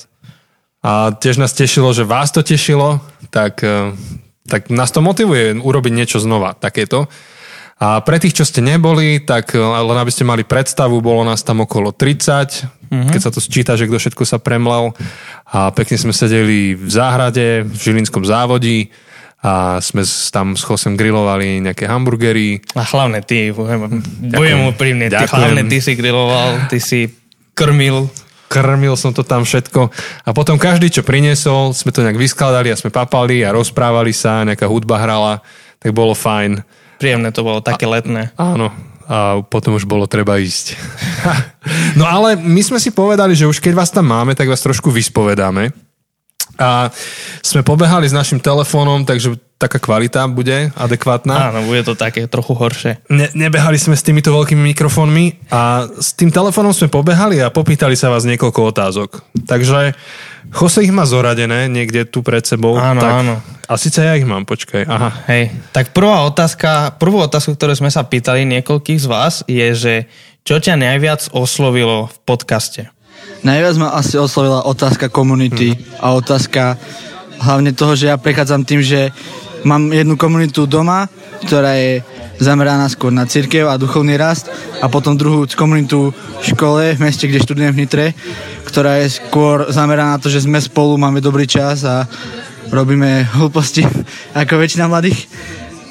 A 0.86 1.10
tiež 1.17 1.41
nás 1.41 1.57
tešilo, 1.57 1.89
že 1.98 2.05
vás 2.05 2.29
to 2.29 2.45
tešilo, 2.45 3.01
tak, 3.34 3.65
e, 3.65 3.98
tak 4.45 4.69
nás 4.69 4.93
to 4.93 5.01
motivuje 5.01 5.57
urobiť 5.57 5.93
niečo 5.98 6.22
znova, 6.22 6.53
takéto. 6.53 7.10
A 7.81 8.05
pre 8.05 8.22
tých, 8.22 8.38
čo 8.38 8.45
ste 8.45 8.62
neboli, 8.62 9.17
tak 9.17 9.57
e, 9.57 9.60
len 9.60 9.98
aby 9.98 10.13
ste 10.13 10.29
mali 10.29 10.45
predstavu, 10.45 11.01
bolo 11.01 11.25
nás 11.25 11.41
tam 11.41 11.65
okolo 11.65 11.89
30, 11.89 12.86
mm-hmm. 12.93 13.10
keď 13.10 13.22
sa 13.22 13.34
to 13.34 13.41
sčíta, 13.41 13.74
že 13.74 13.89
kto 13.89 13.98
všetko 13.98 14.24
sa 14.29 14.38
premlel. 14.38 14.93
A 15.50 15.74
pekne 15.74 15.98
sme 15.98 16.13
sedeli 16.13 16.77
v 16.77 16.89
záhrade, 16.93 17.65
v 17.65 17.74
Žilinskom 17.74 18.22
závodí 18.22 18.93
a 19.44 19.77
sme 19.77 20.01
tam 20.34 20.58
s 20.58 20.65
Chosem 20.65 20.98
grilovali 20.98 21.62
nejaké 21.62 21.86
hamburgery. 21.86 22.65
A 22.74 22.82
hlavne 22.82 23.22
ty, 23.22 23.54
budem 23.54 24.72
úprimne, 24.72 25.12
ty, 25.12 25.25
hlavne 25.30 25.70
ty 25.70 25.77
si 25.84 25.94
griloval, 25.94 26.65
ty 26.72 26.82
si 26.82 27.13
krmil. 27.54 28.10
Krmil 28.50 28.94
som 28.98 29.13
to 29.13 29.22
tam 29.22 29.46
všetko. 29.46 29.89
A 30.25 30.30
potom 30.34 30.58
každý, 30.58 30.89
čo 30.89 31.06
priniesol, 31.06 31.77
sme 31.77 31.94
to 31.94 32.01
nejak 32.01 32.18
vyskladali 32.18 32.74
a 32.74 32.80
sme 32.80 32.94
papali 32.94 33.46
a 33.46 33.54
rozprávali 33.54 34.13
sa, 34.13 34.46
nejaká 34.46 34.65
hudba 34.65 35.01
hrala, 35.01 35.42
tak 35.77 35.94
bolo 35.94 36.18
fajn. 36.18 36.62
Príjemné 36.98 37.30
to 37.30 37.46
bolo, 37.46 37.62
také 37.62 37.86
a, 37.86 38.00
letné. 38.00 38.34
Áno, 38.38 38.74
a 39.06 39.46
potom 39.46 39.77
už 39.77 39.86
bolo 39.86 40.10
treba 40.10 40.42
ísť. 40.42 40.74
no 42.00 42.10
ale 42.10 42.34
my 42.34 42.62
sme 42.65 42.82
si 42.82 42.89
povedali, 42.89 43.38
že 43.38 43.46
už 43.46 43.62
keď 43.62 43.74
vás 43.77 43.94
tam 43.94 44.10
máme, 44.10 44.34
tak 44.34 44.50
vás 44.50 44.62
trošku 44.65 44.89
vyspovedáme. 44.89 45.85
A 46.55 46.89
sme 47.43 47.62
pobehali 47.62 48.07
s 48.07 48.15
našim 48.15 48.39
telefónom, 48.39 49.03
takže 49.03 49.35
taká 49.55 49.79
kvalita 49.79 50.27
bude 50.27 50.71
adekvátna. 50.75 51.51
Áno, 51.51 51.63
bude 51.63 51.81
to 51.88 51.95
také 51.95 52.27
trochu 52.27 52.51
horšie. 52.51 53.00
Ne, 53.07 53.31
nebehali 53.31 53.79
sme 53.79 53.95
s 53.95 54.03
týmito 54.03 54.35
veľkými 54.35 54.75
mikrofónmi 54.75 55.47
a 55.47 55.88
s 55.88 56.12
tým 56.12 56.27
telefónom 56.27 56.75
sme 56.75 56.91
pobehali 56.91 57.39
a 57.39 57.47
popýtali 57.51 57.95
sa 57.95 58.12
vás 58.12 58.27
niekoľko 58.27 58.62
otázok. 58.75 59.09
Takže 59.47 59.95
Jose 60.51 60.83
ich 60.83 60.91
má 60.91 61.07
zoradené 61.07 61.71
niekde 61.71 62.03
tu 62.03 62.19
pred 62.19 62.43
sebou. 62.43 62.75
Áno, 62.75 63.00
tak, 63.00 63.12
áno. 63.24 63.35
A 63.65 63.74
síce 63.79 64.03
ja 64.03 64.13
ich 64.19 64.27
mám, 64.27 64.43
počkaj. 64.43 64.85
Aha. 64.85 65.09
Hej, 65.31 65.55
tak 65.71 65.95
prvá 65.95 66.27
otázka, 66.27 67.00
prvú 67.00 67.24
otázku, 67.24 67.55
ktorú 67.55 67.74
sme 67.79 67.89
sa 67.89 68.03
pýtali 68.03 68.43
niekoľkých 68.59 69.00
z 69.00 69.07
vás 69.07 69.41
je, 69.47 69.67
že 69.71 69.93
čo 70.45 70.62
ťa 70.62 70.77
najviac 70.77 71.33
oslovilo 71.33 72.12
v 72.12 72.17
podcaste? 72.27 72.95
Najviac 73.46 73.75
ma 73.78 73.94
asi 73.94 74.18
oslovila 74.18 74.66
otázka 74.66 75.14
komunity 75.14 75.78
hmm. 75.78 76.02
a 76.02 76.18
otázka 76.18 76.82
hlavne 77.38 77.78
toho, 77.78 77.94
že 77.94 78.10
ja 78.10 78.18
prechádzam 78.18 78.66
tým, 78.66 78.82
že 78.82 79.14
mám 79.62 79.94
jednu 79.94 80.18
komunitu 80.18 80.66
doma, 80.66 81.06
ktorá 81.46 81.78
je 81.78 82.02
zameraná 82.42 82.90
skôr 82.90 83.14
na 83.14 83.30
církev 83.30 83.70
a 83.70 83.78
duchovný 83.78 84.18
rast 84.18 84.50
a 84.82 84.90
potom 84.90 85.14
druhú 85.14 85.46
komunitu 85.54 86.10
v 86.42 86.46
škole, 86.46 86.98
v 86.98 87.04
meste, 87.06 87.30
kde 87.30 87.46
študujem 87.46 87.74
v 87.74 87.80
Nitre, 87.86 88.06
ktorá 88.66 88.98
je 89.06 89.22
skôr 89.22 89.70
zameraná 89.70 90.18
na 90.18 90.22
to, 90.22 90.34
že 90.34 90.50
sme 90.50 90.58
spolu, 90.58 90.98
máme 90.98 91.22
dobrý 91.22 91.46
čas 91.46 91.86
a 91.86 92.10
robíme 92.74 93.30
hlúposti 93.38 93.86
ako 94.42 94.58
väčšina 94.58 94.90
mladých. 94.90 95.30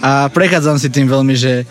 A 0.03 0.27
prechádzam 0.27 0.77
si 0.77 0.91
tým 0.91 1.07
veľmi, 1.07 1.39
že, 1.39 1.65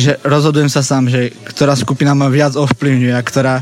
že 0.00 0.16
rozhodujem 0.24 0.72
sa 0.72 0.80
sám, 0.80 1.06
že 1.06 1.36
ktorá 1.52 1.76
skupina 1.76 2.16
ma 2.16 2.26
viac 2.32 2.56
ovplyvňuje 2.56 3.12
a 3.12 3.22
ktorá 3.22 3.54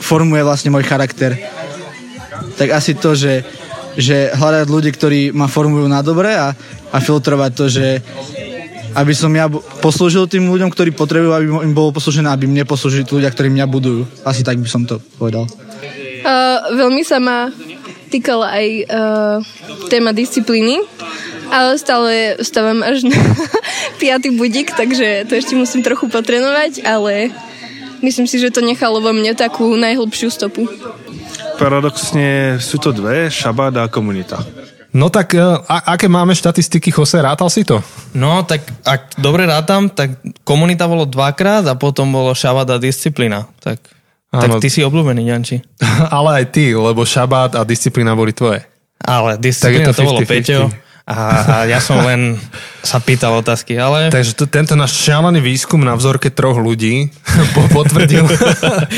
formuje 0.00 0.42
vlastne 0.42 0.72
môj 0.72 0.84
charakter. 0.86 1.36
Tak 2.56 2.68
asi 2.72 2.96
to, 2.96 3.12
že, 3.12 3.44
že 3.96 4.32
hľadať 4.32 4.66
ľudí, 4.68 4.90
ktorí 4.92 5.20
ma 5.32 5.50
formujú 5.50 5.86
na 5.88 6.00
dobre 6.00 6.32
a, 6.32 6.52
a 6.92 6.98
filtrovať 6.98 7.50
to, 7.52 7.64
že 7.68 7.86
aby 8.96 9.12
som 9.12 9.28
ja 9.36 9.44
poslúžil 9.84 10.24
tým 10.24 10.48
ľuďom, 10.48 10.72
ktorí 10.72 10.96
potrebujú, 10.96 11.32
aby 11.36 11.46
im 11.68 11.76
bolo 11.76 11.92
poslúžené, 11.92 12.32
aby 12.32 12.48
mne 12.48 12.64
poslúžili 12.64 13.04
tí 13.04 13.12
ľudia, 13.12 13.28
ktorí 13.28 13.52
mňa 13.52 13.66
budujú. 13.68 14.08
Asi 14.24 14.40
tak 14.40 14.56
by 14.56 14.68
som 14.68 14.88
to 14.88 14.96
povedal. 15.20 15.44
Uh, 16.24 16.72
veľmi 16.72 17.04
sa 17.04 17.20
ma 17.20 17.52
týkala 18.08 18.56
aj 18.56 18.66
uh, 18.88 19.36
téma 19.92 20.16
disciplíny 20.16 20.80
ale 21.50 21.78
stále 21.78 22.12
stávam 22.42 22.82
až 22.82 23.06
na 23.06 23.18
piatý 24.02 24.34
budík, 24.34 24.74
takže 24.74 25.26
to 25.30 25.38
ešte 25.38 25.54
musím 25.54 25.82
trochu 25.82 26.10
potrenovať, 26.10 26.82
ale 26.82 27.30
myslím 28.02 28.26
si, 28.26 28.36
že 28.40 28.52
to 28.52 28.64
nechalo 28.64 29.00
vo 29.00 29.12
mne 29.12 29.36
takú 29.36 29.76
najhlbšiu 29.76 30.28
stopu. 30.32 30.68
Paradoxne 31.56 32.60
sú 32.60 32.76
to 32.76 32.92
dve, 32.92 33.32
šabát 33.32 33.72
a 33.80 33.88
komunita. 33.88 34.40
No 34.96 35.12
tak, 35.12 35.36
e, 35.36 35.40
a, 35.44 35.96
aké 35.96 36.08
máme 36.08 36.32
štatistiky, 36.32 36.88
Jose, 36.88 37.20
rátal 37.20 37.52
si 37.52 37.68
to? 37.68 37.84
No, 38.16 38.44
tak 38.48 38.64
ak 38.84 39.20
dobre 39.20 39.44
rátam, 39.44 39.92
tak 39.92 40.20
komunita 40.40 40.88
bolo 40.88 41.04
dvakrát 41.04 41.68
a 41.68 41.76
potom 41.76 42.08
bolo 42.08 42.32
šabát 42.32 42.68
a 42.72 42.80
disciplína. 42.80 43.44
Tak, 43.60 43.78
tak 44.32 44.50
ty 44.60 44.68
si 44.72 44.80
obľúbený, 44.80 45.28
Janči. 45.28 45.60
Ale 46.16 46.40
aj 46.40 46.46
ty, 46.48 46.72
lebo 46.72 47.04
šabát 47.04 47.52
a 47.56 47.64
disciplína 47.64 48.16
boli 48.16 48.32
tvoje. 48.32 48.64
Ale 49.04 49.36
disciplína 49.36 49.92
to, 49.92 50.00
to 50.00 50.08
bolo 50.08 50.20
Peťo 50.24 50.85
a, 51.06 51.18
a 51.46 51.56
ja 51.70 51.78
som 51.78 52.02
len 52.02 52.34
sa 52.82 52.98
pýtal 52.98 53.38
otázky, 53.38 53.78
ale... 53.78 54.10
Takže 54.10 54.34
to, 54.34 54.50
tento 54.50 54.74
náš 54.74 54.98
šialený 55.06 55.38
výskum 55.38 55.78
na 55.78 55.94
vzorke 55.94 56.34
troch 56.34 56.58
ľudí 56.58 57.14
potvrdil, 57.78 58.26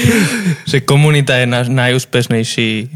že 0.73 0.81
komunita 0.88 1.37
je 1.37 1.45
náš 1.45 1.69
najúspešnejší 1.69 2.88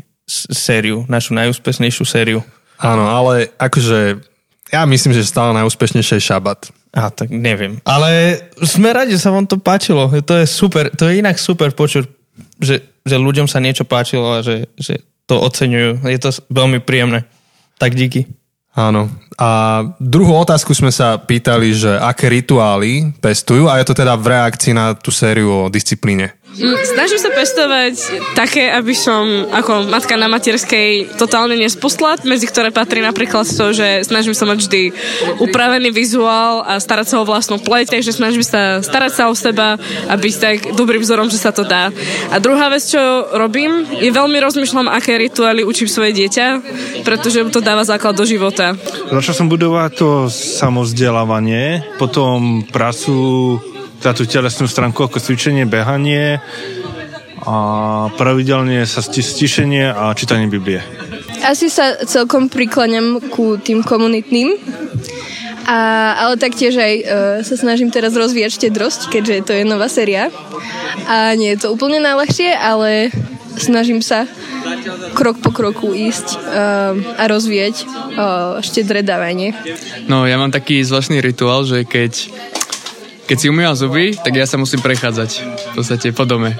sériu, 0.48 1.04
našu 1.12 1.36
najúspešnejšiu 1.36 2.04
sériu. 2.08 2.40
Áno, 2.80 3.04
ale 3.04 3.52
akože 3.60 4.24
ja 4.72 4.88
myslím, 4.88 5.12
že 5.12 5.28
stále 5.28 5.52
najúspešnejšie 5.60 6.16
je 6.16 6.28
šabat. 6.32 6.72
A 6.96 7.12
tak 7.12 7.28
neviem. 7.28 7.84
Ale 7.84 8.40
sme 8.64 8.96
radi, 8.96 9.12
že 9.12 9.28
sa 9.28 9.32
vám 9.32 9.44
to 9.44 9.60
páčilo. 9.60 10.08
To 10.08 10.34
je 10.40 10.48
super, 10.48 10.88
to 10.88 11.12
je 11.12 11.20
inak 11.20 11.36
super 11.36 11.68
počuť, 11.76 12.08
že, 12.56 12.80
že 13.04 13.16
ľuďom 13.20 13.44
sa 13.44 13.60
niečo 13.60 13.84
páčilo 13.84 14.40
a 14.40 14.44
že, 14.44 14.72
že 14.80 15.04
to 15.28 15.36
oceňujú. 15.36 16.00
Je 16.08 16.20
to 16.20 16.32
veľmi 16.48 16.80
príjemné. 16.80 17.28
Tak 17.76 17.92
díky. 17.92 18.24
Áno. 18.72 19.12
A 19.36 19.82
druhú 20.00 20.32
otázku 20.32 20.72
sme 20.72 20.88
sa 20.88 21.20
pýtali, 21.20 21.76
že 21.76 21.92
aké 21.92 22.32
rituály 22.32 23.12
pestujú 23.20 23.68
a 23.68 23.76
je 23.80 23.84
to 23.84 23.94
teda 23.96 24.16
v 24.16 24.32
reakcii 24.32 24.72
na 24.72 24.96
tú 24.96 25.12
sériu 25.12 25.68
o 25.68 25.72
disciplíne. 25.72 26.32
Mm, 26.52 26.76
snažím 26.84 27.16
sa 27.16 27.32
pestovať 27.32 27.94
také, 28.36 28.68
aby 28.68 28.92
som 28.92 29.48
ako 29.48 29.88
matka 29.88 30.20
na 30.20 30.28
materskej 30.28 31.16
totálne 31.16 31.56
nespustla, 31.56 32.20
medzi 32.28 32.44
ktoré 32.44 32.68
patrí 32.68 33.00
napríklad 33.00 33.48
to, 33.48 33.72
že 33.72 34.04
snažím 34.04 34.36
sa 34.36 34.44
mať 34.44 34.68
vždy 34.68 34.82
upravený 35.40 35.88
vizuál 35.88 36.60
a 36.68 36.76
starať 36.76 37.06
sa 37.08 37.16
o 37.20 37.28
vlastnú 37.28 37.56
pleť, 37.56 37.96
takže 37.96 38.12
snažím 38.12 38.44
sa 38.44 38.84
starať 38.84 39.12
sa 39.16 39.24
o 39.32 39.34
seba 39.34 39.80
a 40.08 40.14
byť 40.14 40.34
tak 40.36 40.56
dobrým 40.76 41.00
vzorom, 41.00 41.32
že 41.32 41.40
sa 41.40 41.56
to 41.56 41.64
dá. 41.64 41.88
A 42.28 42.36
druhá 42.36 42.68
vec, 42.68 42.84
čo 42.84 43.00
robím, 43.32 43.88
je 43.96 44.12
veľmi 44.12 44.36
rozmýšľam, 44.36 44.92
aké 44.92 45.16
rituály 45.16 45.64
učím 45.64 45.88
svoje 45.88 46.12
dieťa, 46.12 46.60
pretože 47.00 47.48
to 47.48 47.64
dáva 47.64 47.80
základ 47.88 48.12
do 48.12 48.28
života. 48.28 48.76
Začal 49.08 49.34
som 49.40 49.48
budovať 49.48 49.90
to 49.96 50.10
samozdelávanie, 50.28 51.80
potom 51.96 52.60
prácu 52.68 53.56
teda 54.02 54.18
tú 54.18 54.26
telesnú 54.26 54.66
stránku 54.66 55.06
ako 55.06 55.22
cvičenie, 55.22 55.62
behanie 55.62 56.42
a 57.46 57.54
pravidelne 58.18 58.82
sa 58.82 58.98
stišenie 58.98 59.94
a 59.94 60.10
čítanie 60.18 60.50
Biblie. 60.50 60.82
Asi 61.46 61.70
sa 61.70 62.02
celkom 62.02 62.50
prikláňam 62.50 63.22
ku 63.30 63.62
tým 63.62 63.86
komunitným, 63.86 64.58
a, 65.70 65.78
ale 66.18 66.34
taktiež 66.34 66.74
aj 66.74 66.94
e, 66.98 67.04
sa 67.46 67.54
snažím 67.54 67.94
teraz 67.94 68.18
rozvíjať 68.18 68.50
štedrosť, 68.58 69.00
keďže 69.14 69.34
to 69.46 69.52
je 69.54 69.62
nová 69.62 69.86
séria. 69.86 70.34
A 71.06 71.38
nie 71.38 71.54
je 71.54 71.62
to 71.62 71.70
úplne 71.70 72.02
najľahšie, 72.02 72.50
ale 72.58 73.14
snažím 73.54 74.02
sa 74.02 74.26
krok 75.14 75.38
po 75.38 75.54
kroku 75.54 75.92
ísť 75.92 76.40
uh, 76.40 76.96
a 77.20 77.24
rozvíjať 77.28 77.84
uh, 77.84 78.64
štedré 78.64 79.04
dávanie. 79.04 79.52
No, 80.08 80.24
ja 80.24 80.40
mám 80.40 80.48
taký 80.48 80.80
zvláštny 80.80 81.20
rituál, 81.20 81.68
že 81.68 81.84
keď 81.84 82.32
keď 83.32 83.40
si 83.40 83.48
umývam 83.48 83.72
zuby, 83.72 84.12
tak 84.12 84.36
ja 84.36 84.44
sa 84.44 84.60
musím 84.60 84.84
prechádzať 84.84 85.30
v 85.40 85.72
podstate 85.72 86.12
po 86.12 86.28
dome. 86.28 86.52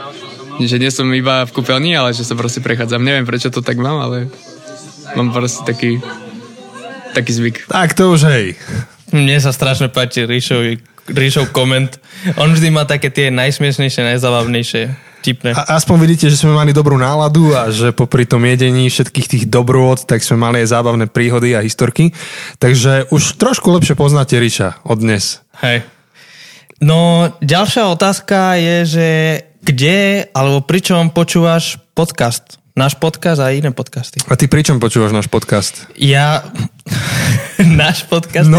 Že 0.57 0.81
nie 0.81 0.89
som 0.89 1.05
iba 1.13 1.45
v 1.45 1.53
kúpeľni, 1.53 1.93
ale 1.93 2.17
že 2.17 2.25
sa 2.25 2.33
proste 2.33 2.65
prechádzam. 2.65 3.05
Neviem, 3.05 3.29
prečo 3.29 3.53
to 3.53 3.61
tak 3.61 3.77
mám, 3.77 4.01
ale 4.01 4.33
mám 5.13 5.37
proste 5.37 5.69
taký, 5.69 6.01
taký 7.13 7.29
zvyk. 7.29 7.57
Tak 7.69 7.93
to 7.93 8.17
už 8.17 8.25
hej. 8.25 8.57
Mne 9.13 9.37
sa 9.37 9.53
strašne 9.53 9.93
páči 9.93 10.25
Ríšov, 10.25 10.81
Ríšov 11.13 11.53
koment. 11.53 12.01
On 12.41 12.49
vždy 12.49 12.73
má 12.73 12.89
také 12.89 13.13
tie 13.13 13.29
najsmiešnejšie, 13.29 14.17
najzabavnejšie. 14.17 15.13
A 15.53 15.77
aspoň 15.77 16.09
vidíte, 16.09 16.33
že 16.33 16.41
sme 16.41 16.57
mali 16.57 16.73
dobrú 16.73 16.97
náladu 16.97 17.53
a 17.53 17.69
že 17.69 17.93
popri 17.93 18.25
tom 18.25 18.49
jedení 18.49 18.89
všetkých 18.89 19.29
tých 19.29 19.45
dobrôd, 19.45 20.09
tak 20.09 20.25
sme 20.25 20.41
mali 20.41 20.65
aj 20.65 20.73
zábavné 20.73 21.05
príhody 21.05 21.53
a 21.53 21.61
historky. 21.61 22.17
Takže 22.57 23.13
už 23.13 23.37
trošku 23.37 23.69
lepšie 23.69 23.93
poznáte 23.93 24.41
Ríša 24.41 24.81
od 24.89 25.05
dnes. 25.05 25.45
Hej. 25.61 25.85
No, 26.83 27.31
ďalšia 27.39 27.87
otázka 27.95 28.59
je, 28.59 28.77
že 28.83 29.09
kde 29.63 30.27
alebo 30.35 30.67
pričom 30.67 31.15
počúvaš 31.15 31.79
podcast? 31.95 32.59
Náš 32.75 32.99
podcast 32.99 33.39
a 33.39 33.55
iné 33.55 33.71
podcasty. 33.71 34.19
A 34.27 34.35
ty 34.35 34.51
pričom 34.51 34.83
počúvaš 34.83 35.15
náš 35.15 35.31
podcast? 35.31 35.87
Ja... 35.95 36.43
náš 37.79 38.03
podcast? 38.11 38.51
No. 38.51 38.59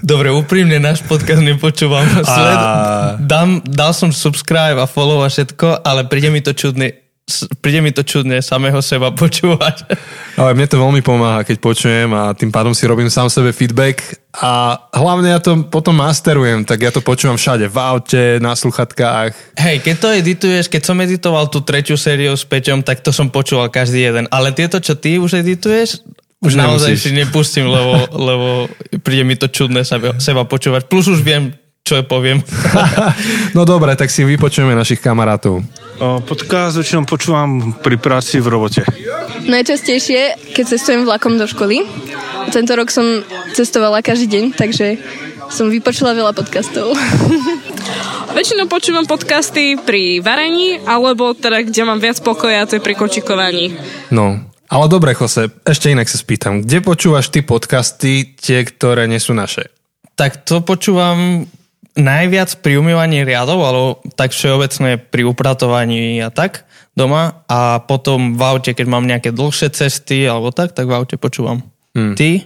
Dobre, 0.00 0.32
úprimne 0.32 0.80
náš 0.80 1.04
podcast 1.04 1.44
nepočúvam. 1.44 2.08
Sled... 2.24 2.56
A... 2.56 3.20
Dám, 3.20 3.60
dal 3.68 3.92
som 3.92 4.08
subscribe 4.08 4.80
a 4.80 4.88
follow 4.88 5.20
a 5.20 5.28
všetko, 5.28 5.84
ale 5.84 6.08
príde 6.08 6.32
mi 6.32 6.40
to 6.40 6.56
čudné 6.56 7.03
príde 7.64 7.80
mi 7.80 7.88
to 7.88 8.04
čudne 8.04 8.44
samého 8.44 8.78
seba 8.84 9.08
počúvať. 9.16 9.88
Ale 10.36 10.52
mne 10.52 10.66
to 10.68 10.76
veľmi 10.76 11.00
pomáha, 11.00 11.40
keď 11.46 11.56
počujem 11.60 12.10
a 12.12 12.36
tým 12.36 12.52
pádom 12.52 12.76
si 12.76 12.84
robím 12.84 13.08
sám 13.08 13.32
sebe 13.32 13.50
feedback 13.56 14.20
a 14.34 14.76
hlavne 14.92 15.32
ja 15.32 15.40
to 15.40 15.64
potom 15.70 15.96
masterujem, 15.96 16.66
tak 16.66 16.84
ja 16.84 16.90
to 16.92 17.00
počúvam 17.00 17.38
všade, 17.38 17.70
v 17.70 17.78
aute, 17.78 18.24
na 18.42 18.52
sluchatkách. 18.52 19.56
Hej, 19.56 19.76
keď 19.80 19.96
to 19.96 20.08
edituješ, 20.10 20.64
keď 20.68 20.82
som 20.84 21.00
editoval 21.00 21.48
tú 21.48 21.62
tretiu 21.62 21.96
sériu 21.96 22.34
s 22.34 22.44
Peťom, 22.44 22.82
tak 22.84 23.00
to 23.00 23.14
som 23.14 23.30
počúval 23.30 23.70
každý 23.70 24.04
jeden. 24.04 24.26
Ale 24.28 24.52
tieto, 24.52 24.82
čo 24.82 24.98
ty 24.98 25.16
už 25.16 25.40
edituješ, 25.40 26.02
už 26.44 26.60
naozaj 26.60 26.92
nemusíš. 26.92 27.04
si 27.08 27.10
nepustím, 27.16 27.66
lebo, 27.72 28.04
lebo 28.12 28.48
príde 29.00 29.24
mi 29.24 29.32
to 29.32 29.48
čudné 29.48 29.80
seba, 29.80 30.20
seba 30.20 30.44
počúvať. 30.44 30.84
Plus 30.92 31.08
už 31.08 31.24
viem, 31.24 31.56
čo 31.84 32.00
poviem. 32.00 32.40
no 33.56 33.68
dobre, 33.68 33.92
tak 33.92 34.08
si 34.08 34.24
vypočujeme 34.24 34.72
našich 34.72 35.04
kamarátov. 35.04 35.60
Podcast 36.24 36.80
väčšinou 36.80 37.04
počúvam 37.04 37.76
pri 37.76 38.00
práci 38.00 38.40
v 38.40 38.48
robote. 38.48 38.88
Najčastejšie, 39.44 40.48
keď 40.56 40.64
cestujem 40.64 41.04
vlakom 41.04 41.36
do 41.36 41.44
školy. 41.44 41.84
Tento 42.48 42.72
rok 42.72 42.88
som 42.88 43.20
cestovala 43.52 44.00
každý 44.00 44.32
deň, 44.32 44.44
takže 44.56 44.96
som 45.52 45.68
vypočula 45.68 46.16
veľa 46.16 46.32
podcastov. 46.32 46.96
Väčšinou 48.40 48.64
počúvam 48.64 49.04
podcasty 49.04 49.76
pri 49.76 50.24
varení, 50.24 50.80
alebo 50.88 51.36
teda, 51.36 51.68
kde 51.68 51.84
mám 51.84 52.00
viac 52.00 52.16
pokoja, 52.24 52.64
to 52.64 52.80
je 52.80 52.82
pri 52.82 52.96
kočikovaní. 52.96 53.76
No, 54.08 54.40
ale 54.72 54.84
dobre, 54.88 55.12
Jose, 55.12 55.52
ešte 55.68 55.92
inak 55.92 56.08
sa 56.08 56.16
spýtam. 56.16 56.64
Kde 56.64 56.80
počúvaš 56.80 57.28
ty 57.28 57.44
podcasty, 57.44 58.32
tie, 58.40 58.64
ktoré 58.64 59.04
nie 59.04 59.20
sú 59.20 59.36
naše? 59.36 59.68
Tak 60.16 60.48
to 60.48 60.64
počúvam 60.64 61.44
najviac 61.94 62.50
pri 62.60 62.78
umývaní 62.78 63.22
riadov, 63.22 63.58
alebo 63.62 64.02
tak 64.18 64.34
všeobecne 64.34 64.98
pri 64.98 65.22
upratovaní 65.26 66.18
a 66.22 66.30
tak 66.30 66.66
doma 66.94 67.42
a 67.50 67.82
potom 67.82 68.38
v 68.38 68.42
aute, 68.42 68.70
keď 68.74 68.86
mám 68.86 69.06
nejaké 69.06 69.34
dlhšie 69.34 69.70
cesty 69.74 70.26
alebo 70.26 70.54
tak, 70.54 70.74
tak 70.74 70.86
v 70.86 70.94
aute 70.94 71.18
počúvam. 71.18 71.62
Hmm. 71.94 72.14
Ty? 72.14 72.42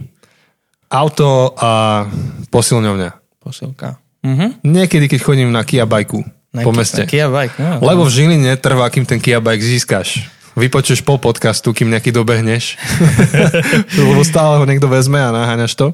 Auto 0.88 1.52
a 1.56 2.04
posilňovňa. 2.48 3.10
Posilka. 3.44 4.00
Mhm. 4.24 4.64
Niekedy, 4.64 5.06
keď 5.08 5.20
chodím 5.20 5.52
na 5.52 5.64
Kia 5.64 5.84
bajku 5.84 6.24
po 6.52 6.72
meste. 6.72 7.04
Na 7.04 7.08
Kia 7.08 7.28
bike, 7.28 7.56
no. 7.60 7.84
Lebo 7.84 8.08
v 8.08 8.10
Žiline 8.12 8.56
trvá, 8.56 8.88
kým 8.88 9.04
ten 9.04 9.20
Kia 9.20 9.38
bike 9.38 9.60
získaš. 9.60 10.37
Vypočuješ 10.58 11.06
pol 11.06 11.22
podcastu, 11.22 11.70
kým 11.70 11.88
nejaký 11.88 12.10
dobehneš. 12.10 12.76
Lebo 13.98 14.26
stále 14.26 14.58
ho 14.58 14.64
niekto 14.66 14.90
vezme 14.90 15.22
a 15.22 15.30
naháňaš 15.30 15.78
to. 15.78 15.86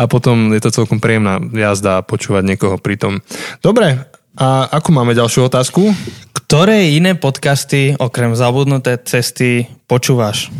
a 0.00 0.02
potom 0.06 0.54
je 0.54 0.60
to 0.62 0.70
celkom 0.70 1.02
príjemná 1.02 1.42
jazda 1.42 2.00
a 2.00 2.06
počúvať 2.06 2.46
niekoho 2.46 2.78
pri 2.78 2.96
tom. 2.96 3.20
Dobre, 3.60 4.06
a 4.34 4.66
akú 4.66 4.90
máme 4.90 5.14
ďalšiu 5.14 5.46
otázku? 5.46 5.94
Ktoré 6.34 6.90
iné 6.90 7.14
podcasty, 7.14 7.94
okrem 7.98 8.34
zabudnuté 8.34 8.98
cesty, 8.98 9.70
počúvaš? 9.86 10.50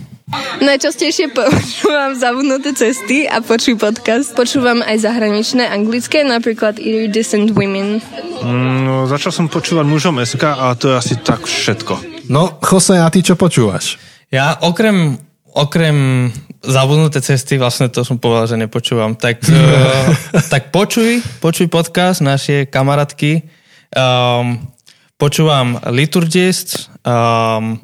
Najčastejšie 0.63 1.37
počúvam 1.37 2.17
zabudnuté 2.17 2.73
cesty 2.73 3.29
a 3.29 3.43
počuj 3.45 3.77
podcast. 3.77 4.33
Počúvam 4.33 4.81
aj 4.81 5.05
zahraničné 5.05 5.69
anglické, 5.69 6.25
napríklad 6.25 6.81
Iridescent 6.81 7.53
Women. 7.53 8.01
Mm, 8.41 8.79
no, 8.87 8.95
začal 9.11 9.35
som 9.35 9.47
počúvať 9.51 9.85
mužom 9.85 10.23
SK 10.23 10.55
a 10.55 10.73
to 10.79 10.95
je 10.95 10.95
asi 10.95 11.15
tak 11.21 11.45
všetko. 11.45 12.14
No, 12.29 12.57
Jose, 12.65 12.97
a 12.97 13.09
ty 13.13 13.21
čo 13.21 13.37
počúvaš? 13.37 14.01
Ja 14.33 14.57
okrem, 14.65 15.21
okrem 15.53 16.31
zabudnuté 16.65 17.21
cesty, 17.21 17.61
vlastne 17.61 17.93
to 17.93 18.01
som 18.01 18.17
povedal, 18.17 18.49
že 18.49 18.57
nepočúvam, 18.57 19.13
tak, 19.13 19.45
uh, 19.45 20.09
tak 20.53 20.73
počuj, 20.73 21.21
počuj 21.45 21.69
podcast 21.69 22.25
naše 22.25 22.65
kamarátky. 22.65 23.45
Um, 23.93 24.73
počúvam 25.21 25.77
Liturgist, 25.93 26.89
um, 27.05 27.77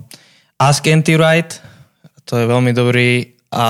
Ask 0.56 0.88
Anti-Right, 0.88 1.60
to 2.24 2.40
je 2.40 2.44
veľmi 2.48 2.72
dobrý 2.72 3.36
a 3.52 3.66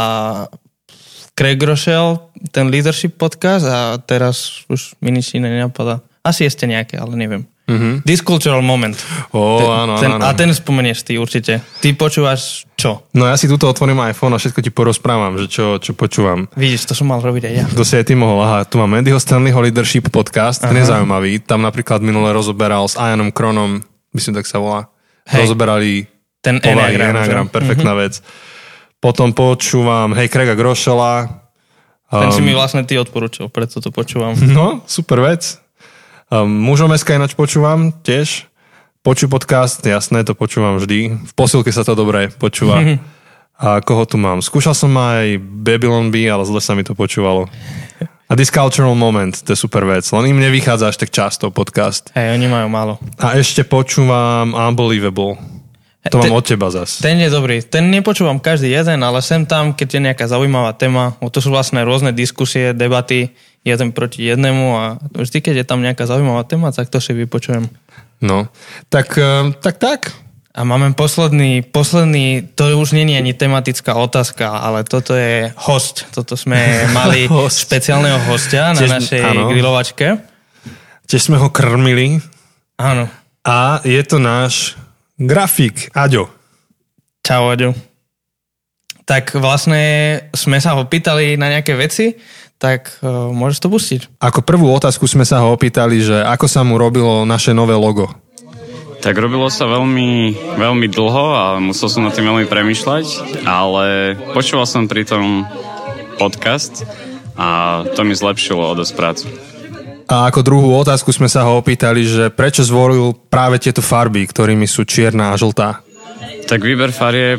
Craig 1.35 1.59
Rochelle, 1.65 2.31
ten 2.55 2.71
leadership 2.71 3.17
podcast 3.19 3.65
a 3.67 3.99
teraz 3.99 4.63
už 4.69 4.95
mi 5.03 5.11
nič 5.11 5.35
iné 5.35 5.51
nenapadá. 5.51 6.05
Asi 6.21 6.45
ste 6.47 6.69
nejaké, 6.69 7.01
ale 7.01 7.17
neviem. 7.17 7.49
Mm-hmm. 7.71 7.95
Discultural 8.03 8.59
moment. 8.67 8.99
Oh, 9.31 9.63
áno, 9.71 9.95
ten, 10.03 10.11
áno. 10.11 10.27
A 10.27 10.35
ten 10.35 10.51
spomenieš 10.51 11.07
ty 11.07 11.23
určite. 11.23 11.63
Ty 11.79 11.89
počúvaš 11.95 12.67
čo? 12.75 13.07
No 13.15 13.31
ja 13.31 13.39
si 13.39 13.47
tuto 13.47 13.71
otvorím 13.71 14.03
iPhone 14.11 14.35
a 14.35 14.43
všetko 14.43 14.59
ti 14.59 14.75
porozprávam, 14.75 15.39
že 15.39 15.47
čo, 15.47 15.79
čo 15.79 15.95
počúvam. 15.95 16.51
Vidíš, 16.59 16.91
to 16.91 16.99
som 16.99 17.07
mal 17.07 17.23
robiť 17.23 17.47
aj 17.47 17.55
ja. 17.55 17.65
To 17.71 17.87
si 17.87 17.95
aj 17.95 18.11
ty 18.11 18.19
mohol. 18.19 18.43
Aha, 18.43 18.67
tu 18.67 18.83
mám 18.83 18.91
Andyho 18.91 19.23
Stanleyho 19.23 19.63
Leadership 19.63 20.11
podcast, 20.11 20.67
ten 20.67 20.75
je 20.75 20.91
zaujímavý. 20.91 21.39
Tam 21.47 21.63
napríklad 21.63 22.03
minule 22.03 22.35
rozoberal 22.35 22.91
s 22.91 22.99
Ianom 22.99 23.31
Kronom, 23.31 23.79
myslím 24.11 24.35
tak 24.35 24.51
sa 24.51 24.59
volá, 24.59 24.91
Hej. 25.31 25.47
rozoberali 25.47 26.11
Ten 26.43 26.59
povahy? 26.59 26.99
Mhm. 26.99 27.55
perfektná 27.55 27.95
vec. 27.95 28.19
Potom 29.01 29.33
počúvam, 29.33 30.13
hej, 30.19 30.29
Craiga 30.29 30.53
Grošela. 30.59 31.41
Ten 32.11 32.35
si 32.35 32.43
Um, 32.43 32.47
mi 32.51 32.53
vlastne 32.59 32.83
ty 32.83 32.99
odporúčal, 32.99 33.47
preto 33.49 33.79
to 33.79 33.95
počúvam. 33.95 34.35
No, 34.51 34.83
super 34.91 35.23
vec. 35.23 35.63
Um, 36.31 36.47
mužom 36.47 36.95
SK 36.95 37.19
ináč 37.19 37.35
počúvam 37.35 37.91
tiež. 38.07 38.47
Počuj 39.03 39.27
podcast, 39.27 39.83
jasné, 39.83 40.23
to 40.23 40.39
počúvam 40.39 40.79
vždy. 40.79 41.19
V 41.27 41.33
posilke 41.35 41.75
sa 41.75 41.83
to 41.83 41.99
dobre 41.99 42.31
počúva. 42.31 42.79
A 43.59 43.83
koho 43.83 44.07
tu 44.07 44.15
mám? 44.15 44.39
Skúšal 44.39 44.79
som 44.79 44.95
aj 44.95 45.43
Babylon 45.43 46.15
B, 46.15 46.31
ale 46.31 46.47
zle 46.47 46.63
sa 46.63 46.79
mi 46.79 46.87
to 46.87 46.95
počúvalo. 46.95 47.51
A 48.31 48.33
This 48.39 48.55
Cultural 48.55 48.95
Moment, 48.95 49.43
to 49.43 49.53
je 49.53 49.59
super 49.59 49.83
vec. 49.83 50.07
Len 50.07 50.31
im 50.31 50.39
nevychádza 50.39 50.95
až 50.95 50.97
tak 51.03 51.11
často 51.11 51.51
podcast. 51.51 52.15
Hej, 52.15 52.39
oni 52.39 52.47
majú 52.47 52.71
málo. 52.71 52.95
A 53.19 53.35
ešte 53.35 53.67
počúvam 53.67 54.55
Unbelievable. 54.55 55.60
To 56.09 56.17
mám 56.17 56.33
od 56.33 56.41
teba 56.41 56.73
zas. 56.73 56.97
Ten 56.97 57.21
je 57.21 57.29
dobrý. 57.29 57.61
Ten 57.61 57.93
nepočúvam 57.93 58.41
každý 58.41 58.73
jeden, 58.73 59.05
ale 59.05 59.21
sem 59.21 59.45
tam, 59.45 59.77
keď 59.77 59.89
je 59.93 60.01
nejaká 60.01 60.25
zaujímavá 60.25 60.73
téma, 60.73 61.13
to 61.21 61.45
sú 61.45 61.53
vlastne 61.53 61.85
rôzne 61.85 62.17
diskusie, 62.17 62.73
debaty, 62.73 63.37
jeden 63.61 63.93
proti 63.93 64.25
jednému 64.25 64.67
a 64.73 64.85
vždy, 65.13 65.39
keď 65.45 65.55
je 65.61 65.67
tam 65.69 65.85
nejaká 65.85 66.09
zaujímavá 66.09 66.49
téma, 66.49 66.73
tak 66.73 66.89
to 66.89 66.97
si 66.97 67.13
vypočujem. 67.13 67.69
No, 68.25 68.49
tak, 68.89 69.13
eh, 69.21 69.53
tak, 69.61 69.77
tak. 69.77 70.01
A 70.51 70.65
máme 70.65 70.97
posledný, 70.97 71.63
posledný, 71.63 72.43
to 72.57 72.75
už 72.75 72.91
nie 72.91 73.07
je 73.07 73.21
ani 73.21 73.33
tematická 73.33 73.95
otázka, 73.95 74.51
ale 74.51 74.83
toto 74.83 75.13
je 75.13 75.53
host. 75.57 76.09
Toto 76.11 76.33
sme 76.35 76.57
mali 76.97 77.29
Host. 77.29 77.69
špeciálneho 77.69 78.25
hostia 78.27 78.73
na 78.73 78.81
Tiež- 78.81 78.93
našej 78.97 79.21
áno. 79.21 79.53
grilovačke. 79.53 80.17
Tiež 81.05 81.29
sme 81.29 81.37
ho 81.37 81.53
krmili 81.53 82.19
Áno. 82.77 83.07
a 83.43 83.79
je 83.85 84.01
to 84.01 84.17
náš 84.17 84.75
grafik, 85.21 85.93
Aďo. 85.93 86.33
Čau, 87.21 87.53
Aďo. 87.53 87.77
Tak 89.05 89.37
vlastne 89.37 89.83
sme 90.33 90.57
sa 90.63 90.73
ho 90.79 90.89
pýtali 90.89 91.37
na 91.37 91.53
nejaké 91.53 91.77
veci, 91.77 92.17
tak 92.57 93.01
uh, 93.05 93.29
môžeš 93.29 93.59
to 93.61 93.69
pustiť. 93.69 94.01
Ako 94.21 94.41
prvú 94.41 94.73
otázku 94.73 95.05
sme 95.05 95.29
sa 95.29 95.45
ho 95.45 95.53
opýtali, 95.53 96.01
že 96.01 96.25
ako 96.25 96.47
sa 96.49 96.65
mu 96.65 96.81
robilo 96.81 97.29
naše 97.29 97.53
nové 97.53 97.77
logo. 97.77 98.09
Tak 99.01 99.17
robilo 99.17 99.49
sa 99.49 99.65
veľmi, 99.65 100.37
veľmi 100.61 100.87
dlho 100.93 101.25
a 101.33 101.45
musel 101.57 101.89
som 101.89 102.05
nad 102.05 102.13
tým 102.13 102.29
veľmi 102.29 102.45
premyšľať, 102.45 103.07
ale 103.49 104.13
počúval 104.37 104.69
som 104.69 104.85
pri 104.85 105.09
tom 105.09 105.49
podcast 106.21 106.85
a 107.41 107.81
to 107.97 108.05
mi 108.05 108.13
zlepšilo 108.13 108.61
o 108.61 108.77
dosť 108.77 108.93
prácu. 108.93 109.50
A 110.11 110.27
ako 110.27 110.43
druhú 110.43 110.75
otázku 110.75 111.15
sme 111.15 111.31
sa 111.31 111.47
ho 111.47 111.63
opýtali, 111.63 112.03
že 112.03 112.35
prečo 112.35 112.67
zvolil 112.67 113.15
práve 113.31 113.63
tieto 113.63 113.79
farby, 113.79 114.27
ktorými 114.27 114.67
sú 114.67 114.83
čierna 114.83 115.31
a 115.31 115.39
žltá. 115.39 115.87
Tak 116.51 116.67
výber 116.67 116.91
farieb, 116.91 117.39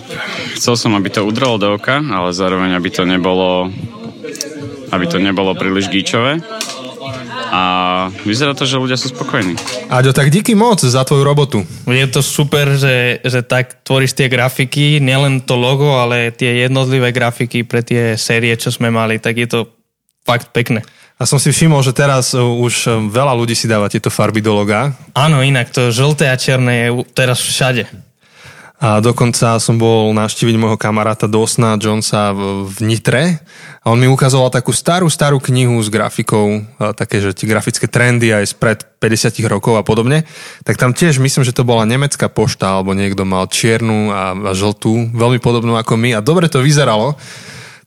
chcel 0.56 0.80
som, 0.80 0.96
aby 0.96 1.12
to 1.12 1.28
udrelo 1.28 1.60
do 1.60 1.76
oka, 1.76 2.00
ale 2.00 2.32
zároveň, 2.32 2.80
aby 2.80 2.88
to 2.88 3.04
nebolo, 3.04 3.68
aby 4.96 5.06
to 5.06 5.20
nebolo 5.20 5.52
príliš 5.52 5.92
gíčové. 5.92 6.40
A 7.52 7.62
vyzerá 8.24 8.56
to, 8.56 8.64
že 8.64 8.80
ľudia 8.80 8.96
sú 8.96 9.12
spokojní. 9.12 9.60
Aďo, 9.92 10.16
tak 10.16 10.32
díky 10.32 10.56
moc 10.56 10.80
za 10.80 11.04
tvoju 11.04 11.28
robotu. 11.28 11.68
Je 11.84 12.08
to 12.08 12.24
super, 12.24 12.80
že, 12.80 13.20
že 13.20 13.44
tak 13.44 13.84
tvoríš 13.84 14.16
tie 14.16 14.32
grafiky, 14.32 15.04
nielen 15.04 15.44
to 15.44 15.60
logo, 15.60 16.00
ale 16.00 16.32
tie 16.32 16.64
jednotlivé 16.64 17.12
grafiky 17.12 17.68
pre 17.68 17.84
tie 17.84 18.16
série, 18.16 18.56
čo 18.56 18.72
sme 18.72 18.88
mali, 18.88 19.20
tak 19.20 19.36
je 19.36 19.48
to 19.52 19.60
fakt 20.24 20.56
pekné. 20.56 20.88
A 21.22 21.30
som 21.30 21.38
si 21.38 21.54
všimol, 21.54 21.86
že 21.86 21.94
teraz 21.94 22.34
uh, 22.34 22.42
už 22.42 22.90
uh, 22.90 22.98
veľa 23.06 23.38
ľudí 23.38 23.54
si 23.54 23.70
dáva 23.70 23.86
tieto 23.86 24.10
farby 24.10 24.42
do 24.42 24.58
loga. 24.58 24.98
Áno, 25.14 25.46
inak 25.46 25.70
to 25.70 25.94
žlté 25.94 26.26
a 26.26 26.34
čierne 26.34 26.74
je 26.74 26.90
teraz 27.14 27.46
všade. 27.46 27.86
A 28.82 28.98
dokonca 28.98 29.62
som 29.62 29.78
bol 29.78 30.10
navštíviť 30.18 30.58
môjho 30.58 30.82
kamaráta 30.82 31.30
Dosna 31.30 31.78
Jonesa 31.78 32.34
v, 32.34 32.66
v 32.66 32.78
Nitre 32.82 33.38
a 33.86 33.94
on 33.94 34.02
mi 34.02 34.10
ukazoval 34.10 34.50
takú 34.50 34.74
starú, 34.74 35.06
starú 35.06 35.38
knihu 35.38 35.78
s 35.78 35.94
grafikou, 35.94 36.66
a 36.82 36.90
také, 36.98 37.22
že 37.22 37.38
tie 37.38 37.46
grafické 37.46 37.86
trendy 37.86 38.34
aj 38.34 38.58
spred 38.58 38.82
50 38.98 39.38
rokov 39.46 39.78
a 39.78 39.86
podobne. 39.86 40.26
Tak 40.66 40.82
tam 40.82 40.98
tiež 40.98 41.22
myslím, 41.22 41.46
že 41.46 41.54
to 41.54 41.62
bola 41.62 41.86
nemecká 41.86 42.34
pošta 42.34 42.82
alebo 42.82 42.98
niekto 42.98 43.22
mal 43.22 43.46
čiernu 43.46 44.10
a, 44.10 44.34
a 44.34 44.52
žltú, 44.58 45.14
veľmi 45.14 45.38
podobnú 45.38 45.78
ako 45.78 46.02
my 46.02 46.18
a 46.18 46.26
dobre 46.26 46.50
to 46.50 46.66
vyzeralo. 46.66 47.14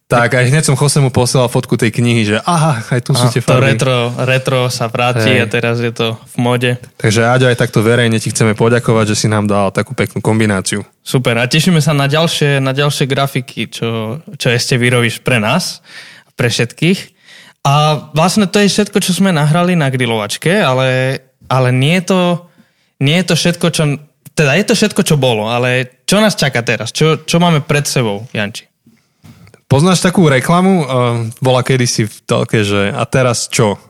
Tak 0.05 0.37
aj 0.37 0.53
hneď 0.53 0.69
som 0.69 0.77
Josemu 0.77 1.09
posielal 1.09 1.49
fotku 1.49 1.81
tej 1.81 1.88
knihy, 1.88 2.29
že 2.29 2.37
aha, 2.45 2.85
aj 2.93 3.01
tu 3.09 3.17
sú 3.17 3.25
A 3.25 3.33
tie 3.33 3.40
to 3.40 3.57
farby. 3.57 3.73
retro, 3.73 4.12
retro 4.29 4.61
sa 4.69 4.93
vráti 4.93 5.33
Hej. 5.33 5.40
a 5.40 5.47
teraz 5.49 5.81
je 5.81 5.88
to 5.97 6.21
v 6.21 6.37
mode. 6.45 6.71
Takže 7.01 7.25
Aďo, 7.25 7.49
aj 7.49 7.57
takto 7.57 7.81
verejne 7.81 8.21
ti 8.21 8.29
chceme 8.29 8.53
poďakovať, 8.53 9.17
že 9.17 9.25
si 9.25 9.27
nám 9.33 9.49
dal 9.49 9.73
takú 9.73 9.97
peknú 9.97 10.21
kombináciu. 10.21 10.85
Super 11.01 11.40
a 11.40 11.49
tešíme 11.49 11.81
sa 11.81 11.97
na 11.97 12.05
ďalšie, 12.05 12.61
na 12.61 12.77
ďalšie 12.77 13.09
grafiky, 13.09 13.73
čo, 13.73 14.21
čo 14.37 14.49
ešte 14.53 14.77
vyrobíš 14.77 15.25
pre 15.25 15.40
nás, 15.40 15.81
pre 16.37 16.53
všetkých. 16.53 17.17
A 17.64 17.97
vlastne 18.12 18.45
to 18.45 18.61
je 18.61 18.69
všetko, 18.69 19.01
čo 19.01 19.17
sme 19.17 19.33
nahrali 19.33 19.73
na 19.73 19.88
grilovačke, 19.88 20.61
ale, 20.61 21.17
ale 21.49 21.73
nie, 21.73 21.97
je 22.05 22.12
to, 22.12 22.21
nie 23.01 23.17
je 23.25 23.27
to 23.33 23.35
všetko, 23.40 23.67
čo... 23.73 23.83
Teda 24.37 24.53
je 24.59 24.69
to 24.69 24.77
všetko, 24.77 25.01
čo 25.01 25.17
bolo, 25.17 25.49
ale 25.49 26.03
čo 26.05 26.21
nás 26.21 26.37
čaká 26.37 26.61
teraz? 26.61 26.93
Čo, 26.93 27.25
čo 27.25 27.40
máme 27.40 27.64
pred 27.64 27.88
sebou, 27.88 28.29
Janči? 28.35 28.69
Poznáš 29.66 30.05
takú 30.05 30.29
reklamu? 30.29 30.85
Uh, 30.85 30.87
bola 31.40 31.64
kedysi 31.64 32.07
v 32.07 32.14
telke, 32.29 32.62
že 32.62 32.92
a 32.92 33.03
teraz 33.09 33.48
čo? 33.48 33.81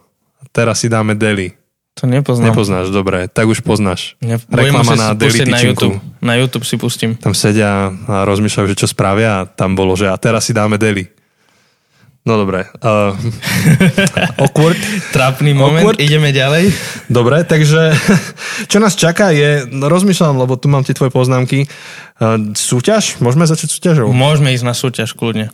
Teraz 0.54 0.80
si 0.80 0.88
dáme 0.88 1.18
deli. 1.18 1.54
To 1.94 2.10
nepoznám. 2.10 2.50
Nepoznáš, 2.50 2.90
dobre, 2.90 3.30
tak 3.30 3.46
už 3.46 3.62
poznáš. 3.62 4.18
Ne, 4.18 4.42
Reklama 4.50 4.98
na 4.98 5.14
pustiť 5.14 5.46
na. 5.46 5.58
YouTube. 5.62 5.96
Na 6.18 6.34
YouTube 6.34 6.66
si 6.66 6.74
pustím. 6.74 7.14
Tam 7.14 7.38
sedia 7.38 7.94
a 8.10 8.26
rozmýšľajú, 8.26 8.66
že 8.74 8.78
čo 8.78 8.90
spravia 8.90 9.42
a 9.42 9.46
tam 9.46 9.78
bolo, 9.78 9.94
že 9.94 10.10
a 10.10 10.16
teraz 10.18 10.50
si 10.50 10.52
dáme 10.54 10.74
deli. 10.74 11.06
No 12.24 12.40
dobre. 12.40 12.66
Uh, 12.80 13.12
awkward. 14.42 14.80
Trápny 15.12 15.52
moment, 15.52 15.84
Awkward. 15.84 16.00
ideme 16.00 16.32
ďalej. 16.32 16.72
Dobre, 17.06 17.44
takže 17.44 17.92
čo 18.72 18.80
nás 18.80 18.96
čaká 18.96 19.30
je, 19.30 19.68
no 19.68 19.87
rozmýšľam, 19.87 20.40
lebo 20.40 20.56
tu 20.56 20.72
mám 20.72 20.82
tie 20.82 20.96
tvoje 20.96 21.12
poznámky. 21.12 21.68
Uh, 22.14 22.55
súťaž? 22.55 23.18
Môžeme 23.18 23.44
začať 23.44 23.74
súťažou? 23.74 24.07
Môžeme 24.14 24.55
ísť 24.55 24.64
na 24.64 24.74
súťaž 24.74 25.12
kľudne. 25.12 25.50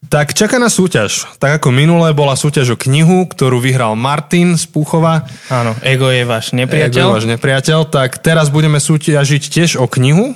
Tak 0.00 0.32
čaká 0.32 0.56
na 0.56 0.72
súťaž. 0.72 1.28
Tak 1.36 1.60
ako 1.60 1.68
minulé 1.76 2.16
bola 2.16 2.32
súťaž 2.32 2.72
o 2.72 2.80
knihu, 2.80 3.28
ktorú 3.28 3.60
vyhral 3.60 3.96
Martin 4.00 4.56
z 4.56 4.64
Púchova. 4.64 5.28
Áno, 5.52 5.76
ego 5.84 6.08
je 6.08 6.24
váš 6.24 6.56
Ego 6.56 6.64
nepriateľ. 6.64 7.04
je 7.04 7.14
váš 7.20 7.26
nepriateľ. 7.28 7.84
Tak 7.92 8.16
teraz 8.24 8.48
budeme 8.48 8.80
súťažiť 8.80 9.42
tiež 9.52 9.70
o 9.76 9.84
knihu. 9.84 10.32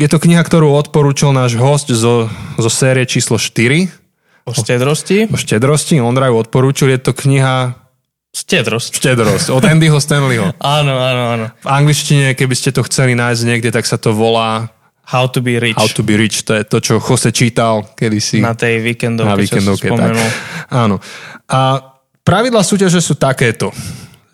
Je 0.00 0.08
to 0.08 0.16
kniha, 0.16 0.40
ktorú 0.40 0.72
odporúčil 0.72 1.36
náš 1.36 1.60
host 1.60 1.92
zo, 1.92 2.32
zo 2.56 2.70
série 2.72 3.04
číslo 3.04 3.36
4 3.36 3.92
O 4.48 4.56
štedrosti. 4.56 5.28
o 5.28 5.36
štedrosti. 5.36 6.00
Ondra 6.00 6.32
ju 6.32 6.40
odporúčil. 6.40 6.88
Je 6.88 7.00
to 7.04 7.12
kniha 7.12 7.76
Štedrosť. 8.28 8.90
Štedrosť. 8.92 9.46
Od 9.50 9.64
Andyho 9.64 9.98
Stanleyho. 9.98 10.52
Áno, 10.78 10.94
áno, 10.94 11.22
áno. 11.34 11.46
V 11.64 11.68
angličtine, 11.68 12.36
keby 12.36 12.54
ste 12.54 12.70
to 12.76 12.84
chceli 12.84 13.16
nájsť 13.16 13.42
niekde, 13.48 13.70
tak 13.72 13.88
sa 13.88 13.96
to 13.96 14.12
volá 14.12 14.68
How 15.08 15.24
to 15.32 15.40
be 15.40 15.56
rich. 15.56 15.72
How 15.72 15.88
to 15.88 16.04
be 16.04 16.20
rich. 16.20 16.44
To 16.44 16.52
je 16.52 16.68
to, 16.68 16.84
čo 16.84 17.00
Jose 17.00 17.32
čítal 17.32 17.88
kedysi. 17.96 18.44
Na 18.44 18.52
tej 18.52 18.84
víkendovke, 18.84 19.32
na 19.32 19.36
čo 19.40 19.40
víkendovke, 19.40 19.88
tak. 19.88 20.12
Áno. 20.84 21.00
A 21.48 21.80
pravidla 22.28 22.60
súťaže 22.60 23.00
sú 23.00 23.16
takéto, 23.16 23.72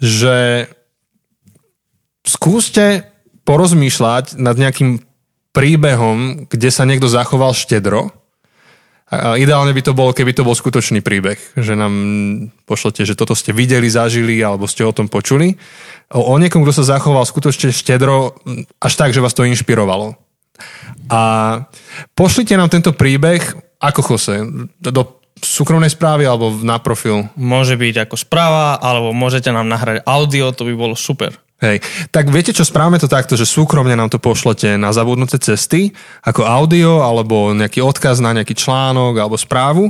že 0.02 0.66
skúste 2.26 3.06
porozmýšľať 3.46 4.34
nad 4.34 4.58
nejakým 4.58 4.98
príbehom, 5.54 6.50
kde 6.50 6.68
sa 6.74 6.82
niekto 6.82 7.06
zachoval 7.06 7.54
štedro. 7.54 8.10
Ideálne 9.12 9.76
by 9.76 9.82
to 9.84 9.92
bolo, 9.92 10.16
keby 10.16 10.32
to 10.32 10.48
bol 10.48 10.56
skutočný 10.56 11.04
príbeh, 11.04 11.36
že 11.60 11.76
nám 11.76 11.92
pošlete, 12.64 13.04
že 13.04 13.12
toto 13.12 13.36
ste 13.36 13.52
videli, 13.52 13.84
zažili 13.92 14.40
alebo 14.40 14.64
ste 14.64 14.80
o 14.80 14.96
tom 14.96 15.12
počuli. 15.12 15.60
O, 16.08 16.32
o 16.32 16.34
niekom, 16.40 16.64
kto 16.64 16.72
sa 16.80 16.96
zachoval 16.96 17.28
skutočne 17.28 17.68
štedro, 17.68 18.32
až 18.80 18.92
tak, 18.96 19.12
že 19.12 19.20
vás 19.20 19.36
to 19.36 19.44
inšpirovalo. 19.44 20.16
A 21.12 21.20
pošlite 22.16 22.56
nám 22.56 22.72
tento 22.72 22.96
príbeh, 22.96 23.44
ako 23.76 24.16
Jose, 24.16 24.40
do 24.80 25.20
súkromnej 25.36 25.92
správy 25.92 26.24
alebo 26.24 26.56
na 26.64 26.80
profil. 26.80 27.28
Môže 27.36 27.76
byť 27.76 28.08
ako 28.08 28.16
správa, 28.16 28.80
alebo 28.80 29.12
môžete 29.12 29.52
nám 29.52 29.68
nahrať 29.68 30.00
audio, 30.08 30.48
to 30.56 30.64
by 30.64 30.72
bolo 30.72 30.96
super. 30.96 31.36
Hej, 31.64 31.80
tak 32.12 32.28
viete 32.28 32.52
čo, 32.52 32.60
správame 32.60 33.00
to 33.00 33.08
takto, 33.08 33.40
že 33.40 33.48
súkromne 33.48 33.96
nám 33.96 34.12
to 34.12 34.20
pošlete 34.20 34.76
na 34.76 34.92
zabudnuté 34.92 35.40
cesty, 35.40 35.96
ako 36.20 36.44
audio, 36.44 37.00
alebo 37.00 37.56
nejaký 37.56 37.80
odkaz 37.80 38.20
na 38.20 38.36
nejaký 38.36 38.52
článok 38.52 39.16
alebo 39.16 39.40
správu 39.40 39.88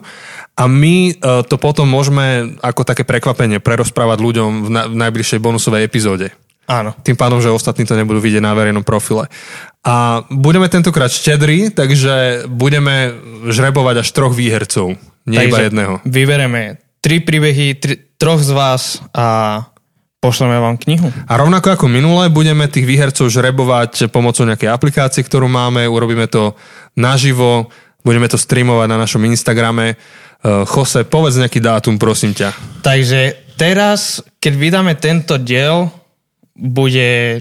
a 0.55 0.71
my 0.71 1.11
e, 1.11 1.13
to 1.51 1.59
potom 1.59 1.91
môžeme 1.91 2.55
ako 2.63 2.87
také 2.87 3.03
prekvapenie 3.03 3.59
prerozprávať 3.59 4.19
ľuďom 4.23 4.51
v, 4.63 4.69
na, 4.71 4.83
v 4.87 4.95
najbližšej 4.95 5.43
bonusovej 5.43 5.83
epizóde. 5.83 6.31
Áno. 6.71 6.95
Tým 7.03 7.19
pádom, 7.19 7.43
že 7.43 7.53
ostatní 7.53 7.85
to 7.85 7.99
nebudú 7.99 8.23
vidieť 8.23 8.41
na 8.41 8.57
verejnom 8.57 8.87
profile. 8.87 9.29
A 9.85 10.25
budeme 10.33 10.71
tentokrát 10.71 11.13
štedri, 11.13 11.69
takže 11.69 12.47
budeme 12.49 13.13
žrebovať 13.51 14.01
až 14.01 14.09
troch 14.15 14.33
výhercov, 14.33 14.97
nie 15.29 15.39
Takže 15.43 15.51
iba 15.51 15.59
jedného. 15.61 15.95
Vybereme 16.09 16.81
tri 17.05 17.21
príbehy, 17.21 17.67
tri, 17.77 18.01
troch 18.17 18.41
z 18.41 18.57
vás 18.57 19.05
a 19.13 19.61
pošleme 20.25 20.57
vám 20.57 20.81
knihu. 20.81 21.13
A 21.29 21.37
rovnako 21.37 21.77
ako 21.77 21.87
minule, 21.93 22.33
budeme 22.33 22.65
tých 22.65 22.89
výhercov 22.89 23.29
žrebovať 23.29 24.09
pomocou 24.09 24.49
nejakej 24.49 24.73
aplikácie, 24.73 25.21
ktorú 25.21 25.53
máme, 25.53 25.85
urobíme 25.85 26.25
to 26.33 26.57
naživo, 26.97 27.69
budeme 28.01 28.25
to 28.33 28.41
streamovať 28.41 28.89
na 28.89 28.97
našom 28.97 29.21
Instagrame. 29.29 30.01
Uh, 30.41 30.65
Jose, 30.65 31.05
povedz 31.05 31.37
nejaký 31.37 31.61
dátum, 31.61 32.01
prosím 32.01 32.33
ťa. 32.33 32.81
Takže 32.81 33.53
teraz, 33.61 34.25
keď 34.41 34.53
vydáme 34.57 34.93
tento 34.97 35.37
diel, 35.37 35.93
bude 36.57 37.41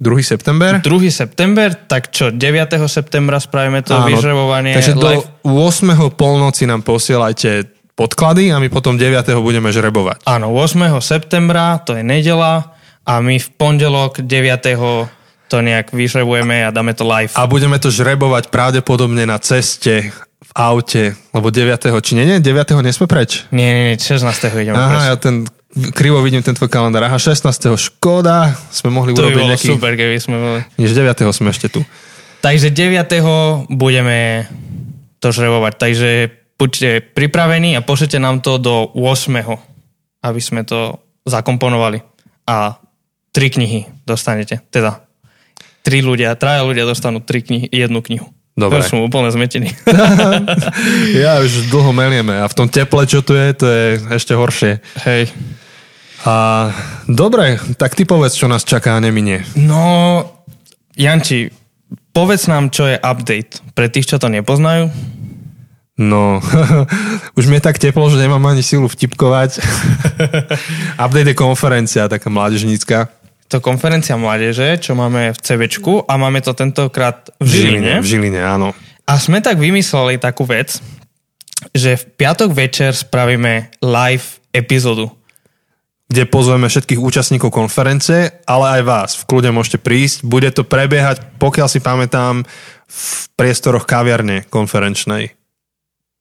2. 0.00 0.20
september? 0.20 0.80
2. 0.80 1.08
september, 1.08 1.68
tak 1.88 2.12
čo, 2.12 2.28
9. 2.28 2.40
septembra 2.88 3.40
spravíme 3.40 3.80
to 3.80 3.96
Áno, 3.96 4.08
vyžrebovanie 4.08 4.76
Takže 4.76 4.94
do 4.96 5.08
live. 5.08 5.24
8. 5.46 6.12
polnoci 6.16 6.68
nám 6.68 6.84
posielajte 6.84 7.83
podklady 7.94 8.50
a 8.50 8.58
my 8.58 8.68
potom 8.70 8.98
9. 8.98 9.38
budeme 9.38 9.70
žrebovať. 9.70 10.26
Áno, 10.26 10.50
8. 10.50 10.98
septembra, 10.98 11.78
to 11.82 11.94
je 11.94 12.02
nedela 12.02 12.74
a 13.06 13.22
my 13.22 13.38
v 13.38 13.48
pondelok 13.54 14.22
9. 14.22 14.28
to 15.46 15.56
nejak 15.62 15.94
vyžrebujeme 15.94 16.66
a 16.66 16.74
dáme 16.74 16.96
to 16.96 17.06
live. 17.06 17.30
A 17.38 17.46
budeme 17.46 17.78
to 17.78 17.92
žrebovať 17.92 18.50
pravdepodobne 18.50 19.22
na 19.28 19.38
ceste, 19.38 20.10
v 20.44 20.52
aute, 20.52 21.16
lebo 21.32 21.48
9. 21.48 21.72
či 22.04 22.12
nie, 22.18 22.26
nie, 22.28 22.38
9. 22.42 22.84
nesme 22.84 23.06
preč. 23.08 23.48
Nie, 23.48 23.70
nie, 23.72 23.84
nie, 23.94 23.96
16. 23.96 24.28
ideme 24.60 24.76
Aha, 24.76 24.90
preč. 24.92 25.02
ja 25.08 25.16
ten 25.16 25.34
krivo 25.96 26.20
vidím 26.22 26.44
ten 26.44 26.54
tvoj 26.54 26.68
kalendár. 26.70 27.08
Aha, 27.08 27.16
16. 27.16 27.48
škoda, 27.78 28.52
sme 28.68 28.92
mohli 28.92 29.16
To 29.16 29.24
urobiť 29.24 29.56
nejaký... 29.56 29.68
super, 29.74 29.96
keby 29.96 30.16
sme 30.20 30.36
boli. 30.36 30.60
Než 30.78 30.92
9. 30.92 31.16
sme 31.32 31.50
ešte 31.50 31.72
tu. 31.72 31.80
Takže 32.44 32.68
9. 32.70 33.72
budeme 33.72 34.44
to 35.18 35.32
žrebovať. 35.32 35.72
Takže 35.80 36.10
buďte 36.58 37.14
pripravení 37.14 37.74
a 37.74 37.84
pošlete 37.84 38.18
nám 38.22 38.40
to 38.40 38.58
do 38.58 38.90
8. 38.94 40.24
aby 40.24 40.40
sme 40.40 40.62
to 40.64 40.98
zakomponovali. 41.26 42.00
A 42.44 42.78
tri 43.34 43.50
knihy 43.50 43.88
dostanete. 44.06 44.62
Teda 44.70 45.04
tri 45.84 46.00
ľudia, 46.00 46.36
traja 46.38 46.64
ľudia 46.64 46.88
dostanú 46.88 47.20
tri 47.20 47.42
knihy, 47.44 47.68
jednu 47.68 48.00
knihu. 48.00 48.30
Dobre. 48.54 48.86
To 48.86 48.86
som 48.86 49.02
úplne 49.02 49.34
zmetený. 49.34 49.74
Ja 51.14 51.42
už 51.42 51.70
dlho 51.70 51.90
melieme 51.90 52.38
a 52.38 52.46
v 52.46 52.54
tom 52.54 52.68
teple, 52.70 53.02
čo 53.10 53.20
tu 53.26 53.34
je, 53.34 53.50
to 53.54 53.66
je 53.66 53.84
ešte 54.14 54.34
horšie. 54.38 54.78
Hej. 55.02 55.34
A 56.24 56.70
dobre, 57.10 57.58
tak 57.76 57.98
ty 57.98 58.06
povedz, 58.06 58.38
čo 58.38 58.48
nás 58.48 58.64
čaká 58.64 58.96
a 58.96 59.02
neminie. 59.02 59.44
No, 59.58 60.22
Janči, 60.94 61.50
povedz 62.14 62.46
nám, 62.46 62.70
čo 62.70 62.88
je 62.88 62.96
update 62.96 63.60
pre 63.74 63.90
tých, 63.90 64.08
čo 64.08 64.16
to 64.22 64.30
nepoznajú. 64.30 64.88
No, 65.94 66.42
už 67.38 67.46
mi 67.46 67.62
je 67.62 67.66
tak 67.70 67.78
teplo, 67.78 68.10
že 68.10 68.18
nemám 68.18 68.42
ani 68.50 68.66
silu 68.66 68.90
vtipkovať. 68.90 69.62
Update 71.04 71.30
je 71.30 71.36
konferencia, 71.38 72.10
taká 72.10 72.26
mládežnícka. 72.26 73.14
To 73.46 73.62
konferencia 73.62 74.18
mládeže, 74.18 74.82
čo 74.82 74.98
máme 74.98 75.30
v 75.30 75.38
CBčku 75.38 76.10
a 76.10 76.18
máme 76.18 76.42
to 76.42 76.50
tentokrát 76.50 77.30
v 77.38 77.46
Žiline. 77.46 78.02
V 78.02 78.06
Žiline, 78.10 78.42
áno. 78.42 78.74
A 79.06 79.20
sme 79.22 79.38
tak 79.38 79.62
vymysleli 79.62 80.18
takú 80.18 80.42
vec, 80.42 80.82
že 81.70 81.94
v 81.94 82.04
piatok 82.18 82.50
večer 82.50 82.90
spravíme 82.96 83.70
live 83.78 84.26
epizódu. 84.50 85.14
kde 86.04 86.30
pozveme 86.30 86.68
všetkých 86.68 87.00
účastníkov 87.00 87.50
konference, 87.50 88.42
ale 88.46 88.78
aj 88.78 88.82
vás. 88.82 89.10
V 89.18 89.26
kľude 89.30 89.50
môžete 89.50 89.78
prísť. 89.82 90.22
Bude 90.22 90.46
to 90.52 90.62
prebiehať, 90.62 91.38
pokiaľ 91.42 91.66
si 91.66 91.80
pamätám, 91.80 92.44
v 92.86 93.14
priestoroch 93.34 93.88
kaviarne 93.88 94.46
konferenčnej. 94.46 95.43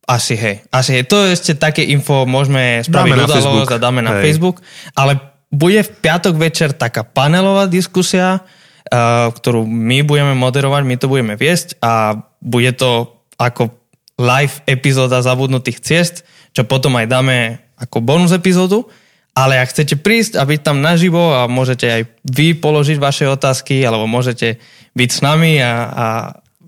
Asi 0.03 0.35
hej. 0.35 0.67
Asi 0.67 0.99
hej. 0.99 1.03
To 1.07 1.23
je 1.23 1.35
ešte 1.35 1.51
také 1.55 1.87
info, 1.87 2.27
môžeme 2.27 2.83
spraviť 2.83 3.11
Dáme 3.15 3.19
na 3.19 3.27
udalosť 3.27 3.47
Facebook. 3.47 3.71
a 3.71 3.77
dáme 3.79 4.01
na 4.03 4.11
Hej. 4.19 4.23
Facebook. 4.27 4.57
Ale 4.99 5.13
bude 5.47 5.79
v 5.79 5.91
piatok 6.03 6.35
večer 6.35 6.69
taká 6.75 7.07
panelová 7.07 7.71
diskusia, 7.71 8.43
uh, 8.43 9.31
ktorú 9.31 9.63
my 9.63 10.03
budeme 10.03 10.35
moderovať, 10.35 10.81
my 10.83 10.95
to 10.99 11.07
budeme 11.07 11.33
viesť 11.39 11.79
a 11.79 12.19
bude 12.43 12.75
to 12.75 13.15
ako 13.39 13.71
live 14.19 14.59
epizóda 14.67 15.23
zabudnutých 15.23 15.79
ciest, 15.79 16.15
čo 16.51 16.67
potom 16.67 16.99
aj 16.99 17.07
dáme 17.07 17.37
ako 17.79 18.03
bonus 18.03 18.35
epizódu. 18.35 18.91
Ale 19.33 19.57
ak 19.57 19.73
chcete 19.73 19.97
prísť 19.97 20.37
a 20.37 20.45
byť 20.45 20.61
tam 20.61 20.77
naživo 20.85 21.33
a 21.33 21.49
môžete 21.49 21.89
aj 21.89 22.01
vy 22.21 22.53
položiť 22.53 23.01
vaše 23.01 23.25
otázky, 23.25 23.81
alebo 23.81 24.05
môžete 24.05 24.61
byť 24.93 25.09
s 25.09 25.19
nami 25.25 25.57
a, 25.57 25.73
a 25.89 26.07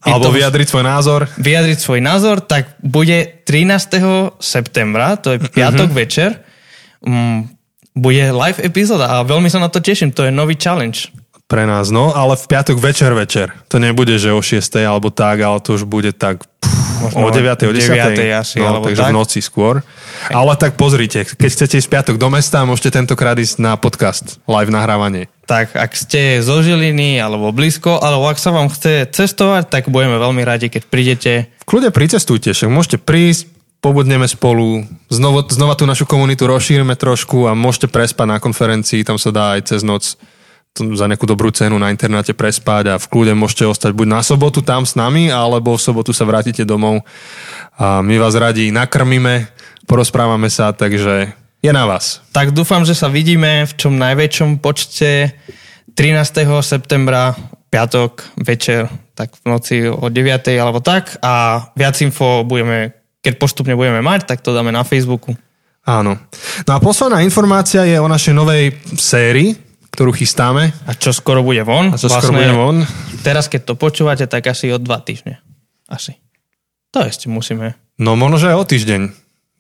Alebo 0.07 0.25
tomu- 0.25 0.37
vyjadriť 0.37 0.67
svoj 0.67 0.83
názor. 0.83 1.21
vyjadriť 1.35 1.77
svoj 1.77 1.99
názor, 1.99 2.37
tak 2.39 2.77
bude 2.79 3.17
13. 3.43 4.37
septembra, 4.37 5.15
to 5.15 5.31
je 5.31 5.39
piatok 5.41 5.89
Mhm. 5.89 5.95
večer, 5.95 6.29
um, 7.01 7.49
bude 7.91 8.27
live 8.27 8.59
epizóda 8.59 9.07
a 9.07 9.23
veľmi 9.23 9.47
sa 9.47 9.57
na 9.57 9.67
to 9.67 9.79
teším, 9.79 10.11
to 10.11 10.23
je 10.23 10.31
nový 10.31 10.53
challenge. 10.53 11.09
Pre 11.55 11.63
nás, 11.63 11.87
no, 11.87 12.11
ale 12.11 12.35
v 12.35 12.51
piatok 12.51 12.75
večer 12.83 13.15
večer. 13.15 13.55
To 13.71 13.79
nebude, 13.79 14.19
že 14.19 14.35
o 14.35 14.43
6. 14.43 14.59
alebo 14.83 15.07
tak, 15.07 15.39
ale 15.39 15.63
to 15.63 15.79
už 15.79 15.87
bude 15.87 16.11
tak 16.11 16.43
pff, 16.43 16.75
Možno 17.15 17.23
o 17.23 17.31
9. 17.31 17.47
o 17.63 17.71
10. 17.71 17.95
9. 17.95 18.43
asi, 18.43 18.59
no, 18.59 18.67
alebo 18.67 18.91
takže 18.91 19.03
tak. 19.07 19.11
v 19.11 19.15
noci 19.15 19.39
skôr. 19.39 19.79
Ale 20.35 20.51
tak 20.59 20.75
pozrite, 20.75 21.23
keď 21.23 21.47
chcete 21.47 21.79
ísť 21.79 21.87
piatok 21.87 22.15
do 22.19 22.27
mesta, 22.27 22.67
môžete 22.67 22.99
tentokrát 22.99 23.39
ísť 23.39 23.63
na 23.63 23.79
podcast, 23.79 24.43
live 24.51 24.67
nahrávanie. 24.67 25.31
Tak 25.47 25.79
ak 25.79 25.95
ste 25.95 26.43
zo 26.43 26.59
Žiliny 26.59 27.23
alebo 27.23 27.55
blízko, 27.55 28.03
alebo 28.03 28.27
ak 28.27 28.35
sa 28.35 28.51
vám 28.51 28.67
chce 28.67 29.07
cestovať, 29.15 29.71
tak 29.71 29.87
budeme 29.87 30.19
veľmi 30.19 30.43
radi, 30.43 30.67
keď 30.67 30.83
prídete. 30.91 31.31
V 31.63 31.71
kľude 31.71 31.95
pricestujte, 31.95 32.51
však 32.51 32.67
môžete 32.67 32.99
prísť, 32.99 33.47
pobudneme 33.79 34.27
spolu, 34.27 34.83
znovu, 35.07 35.47
znova 35.47 35.79
tú 35.79 35.87
našu 35.87 36.03
komunitu 36.03 36.51
rozšírime 36.51 36.99
trošku 36.99 37.47
a 37.47 37.55
môžete 37.55 37.87
prespať 37.87 38.27
na 38.27 38.37
konferencii, 38.43 39.07
tam 39.07 39.15
sa 39.15 39.31
dá 39.31 39.55
aj 39.55 39.71
cez 39.71 39.87
noc 39.87 40.19
za 40.75 41.07
nejakú 41.07 41.23
dobrú 41.23 41.55
cenu 41.55 41.79
na 41.79 41.87
internáte 41.87 42.35
prespať 42.35 42.83
a 42.91 42.95
v 42.99 43.07
kľude 43.07 43.31
môžete 43.31 43.63
ostať 43.63 43.95
buď 43.95 44.07
na 44.11 44.19
sobotu 44.19 44.59
tam 44.59 44.83
s 44.83 44.99
nami, 44.99 45.31
alebo 45.31 45.79
v 45.79 45.81
sobotu 45.81 46.11
sa 46.11 46.27
vrátite 46.27 46.67
domov 46.67 46.99
a 47.79 48.03
my 48.03 48.15
vás 48.19 48.35
radi 48.35 48.75
nakrmíme, 48.75 49.47
porozprávame 49.87 50.51
sa, 50.51 50.75
takže 50.75 51.31
je 51.63 51.71
na 51.71 51.87
vás. 51.87 52.19
Tak 52.35 52.51
dúfam, 52.51 52.83
že 52.83 52.91
sa 52.91 53.07
vidíme 53.07 53.63
v 53.63 53.73
čom 53.79 53.95
najväčšom 53.95 54.59
počte 54.59 55.39
13. 55.95 56.43
septembra, 56.59 57.31
piatok, 57.71 58.35
večer, 58.43 58.91
tak 59.15 59.31
v 59.31 59.43
noci 59.47 59.75
o 59.87 60.11
9. 60.11 60.59
alebo 60.59 60.83
tak 60.83 61.15
a 61.23 61.65
viac 61.71 61.95
info 62.03 62.43
budeme, 62.43 62.91
keď 63.23 63.33
postupne 63.39 63.79
budeme 63.79 64.03
mať, 64.03 64.27
tak 64.27 64.43
to 64.43 64.51
dáme 64.51 64.75
na 64.75 64.83
Facebooku. 64.83 65.31
Áno. 65.85 66.19
No 66.67 66.71
a 66.75 66.79
posledná 66.81 67.23
informácia 67.23 67.87
je 67.87 67.95
o 67.95 68.11
našej 68.11 68.33
novej 68.35 68.75
sérii, 68.99 69.64
ktorú 69.91 70.15
chystáme. 70.15 70.73
A 70.85 70.95
čo 70.95 71.11
skoro 71.13 71.41
bude 71.45 71.61
von? 71.65 71.93
A 71.93 71.97
čo 71.97 72.09
skoro 72.09 72.33
bude 72.33 72.53
von? 72.53 72.77
Teraz, 73.21 73.49
keď 73.49 73.61
to 73.69 73.73
počúvate, 73.77 74.25
tak 74.29 74.45
asi 74.47 74.69
o 74.73 74.77
dva 74.77 75.01
týždne. 75.01 75.41
Asi. 75.89 76.17
To 76.95 77.03
ešte 77.03 77.27
musíme. 77.27 77.75
No 77.99 78.15
možno, 78.15 78.39
že 78.39 78.51
aj 78.51 78.57
o 78.59 78.65
týždeň. 78.65 79.01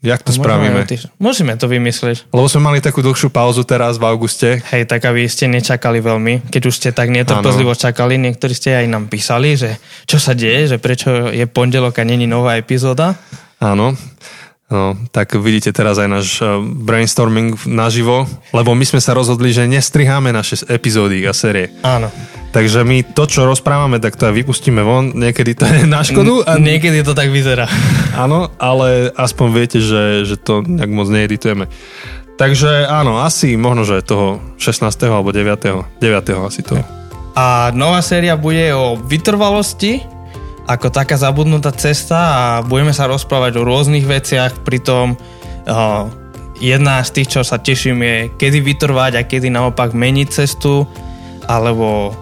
Jak 0.05 0.21
to 0.21 0.29
Môžeme 0.29 0.43
spravíme? 0.45 0.79
Môžeme 1.17 1.53
to 1.57 1.65
vymyslieť. 1.65 2.29
Lebo 2.29 2.45
sme 2.45 2.61
mali 2.61 2.77
takú 2.77 3.01
dlhšiu 3.01 3.33
pauzu 3.33 3.65
teraz 3.65 3.97
v 3.97 4.05
auguste. 4.05 4.61
Hej, 4.69 4.85
tak 4.85 5.01
aby 5.09 5.25
ste 5.25 5.49
nečakali 5.49 5.97
veľmi, 5.97 6.45
keď 6.53 6.61
už 6.69 6.75
ste 6.77 6.89
tak 6.93 7.09
netrpezlivo 7.09 7.73
čakali, 7.73 8.21
niektorí 8.21 8.53
ste 8.53 8.77
aj 8.77 8.85
nám 8.85 9.09
písali, 9.09 9.57
že 9.57 9.81
čo 10.05 10.21
sa 10.21 10.37
deje, 10.37 10.75
že 10.75 10.77
prečo 10.77 11.33
je 11.33 11.49
pondelok 11.49 11.97
a 11.97 12.03
není 12.05 12.29
nová 12.29 12.53
epizóda. 12.53 13.17
Áno. 13.57 13.97
No, 14.65 14.97
tak 15.13 15.37
vidíte 15.37 15.69
teraz 15.69 16.01
aj 16.01 16.09
náš 16.09 16.27
eh, 16.41 16.57
brainstorming 16.57 17.53
naživo, 17.69 18.25
lebo 18.49 18.73
my 18.73 18.81
sme 18.81 18.97
sa 18.97 19.13
rozhodli, 19.13 19.53
že 19.53 19.69
nestriháme 19.69 20.33
naše 20.33 20.65
epizódy 20.65 21.21
a 21.29 21.37
série. 21.37 21.69
Áno. 21.85 22.09
Takže 22.49 22.81
my 22.81 23.13
to, 23.13 23.29
čo 23.29 23.45
rozprávame, 23.45 24.01
tak 24.01 24.17
to 24.17 24.25
aj 24.25 24.33
vypustíme 24.33 24.81
von. 24.81 25.13
Niekedy 25.13 25.53
to 25.53 25.69
je 25.69 25.79
na 25.85 26.01
škodu. 26.01 26.49
A... 26.49 26.57
Niekedy 26.57 27.05
to 27.05 27.13
tak 27.13 27.29
vyzerá. 27.29 27.69
Áno, 28.25 28.47
ale 28.57 29.11
aspoň 29.13 29.47
viete, 29.51 29.77
že, 29.83 30.23
že 30.23 30.39
to 30.39 30.63
nejak 30.63 30.87
moc 30.89 31.11
needitujeme. 31.11 31.67
Takže 32.35 32.83
áno, 32.91 33.23
asi 33.23 33.55
možno, 33.55 33.87
že 33.87 34.03
toho 34.03 34.43
16. 34.59 34.91
alebo 35.07 35.31
9. 35.31 36.03
9. 36.03 36.47
asi 36.47 36.67
to. 36.67 36.75
A 37.31 37.71
nová 37.71 38.03
séria 38.03 38.35
bude 38.35 38.75
o 38.75 38.99
vytrvalosti, 38.99 40.03
ako 40.65 40.89
taká 40.89 41.15
zabudnutá 41.15 41.69
cesta 41.73 42.17
a 42.17 42.45
budeme 42.65 42.93
sa 42.93 43.05
rozprávať 43.05 43.61
o 43.61 43.67
rôznych 43.67 44.05
veciach, 44.05 44.65
pritom 44.65 45.13
uh, 45.13 46.09
jedna 46.59 47.05
z 47.05 47.21
tých, 47.21 47.37
čo 47.37 47.41
sa 47.45 47.61
teším, 47.61 48.01
je 48.01 48.15
kedy 48.33 48.65
vytrvať 48.65 49.11
a 49.19 49.21
kedy 49.25 49.53
naopak 49.53 49.93
meniť 49.93 50.27
cestu, 50.29 50.89
alebo 51.45 52.17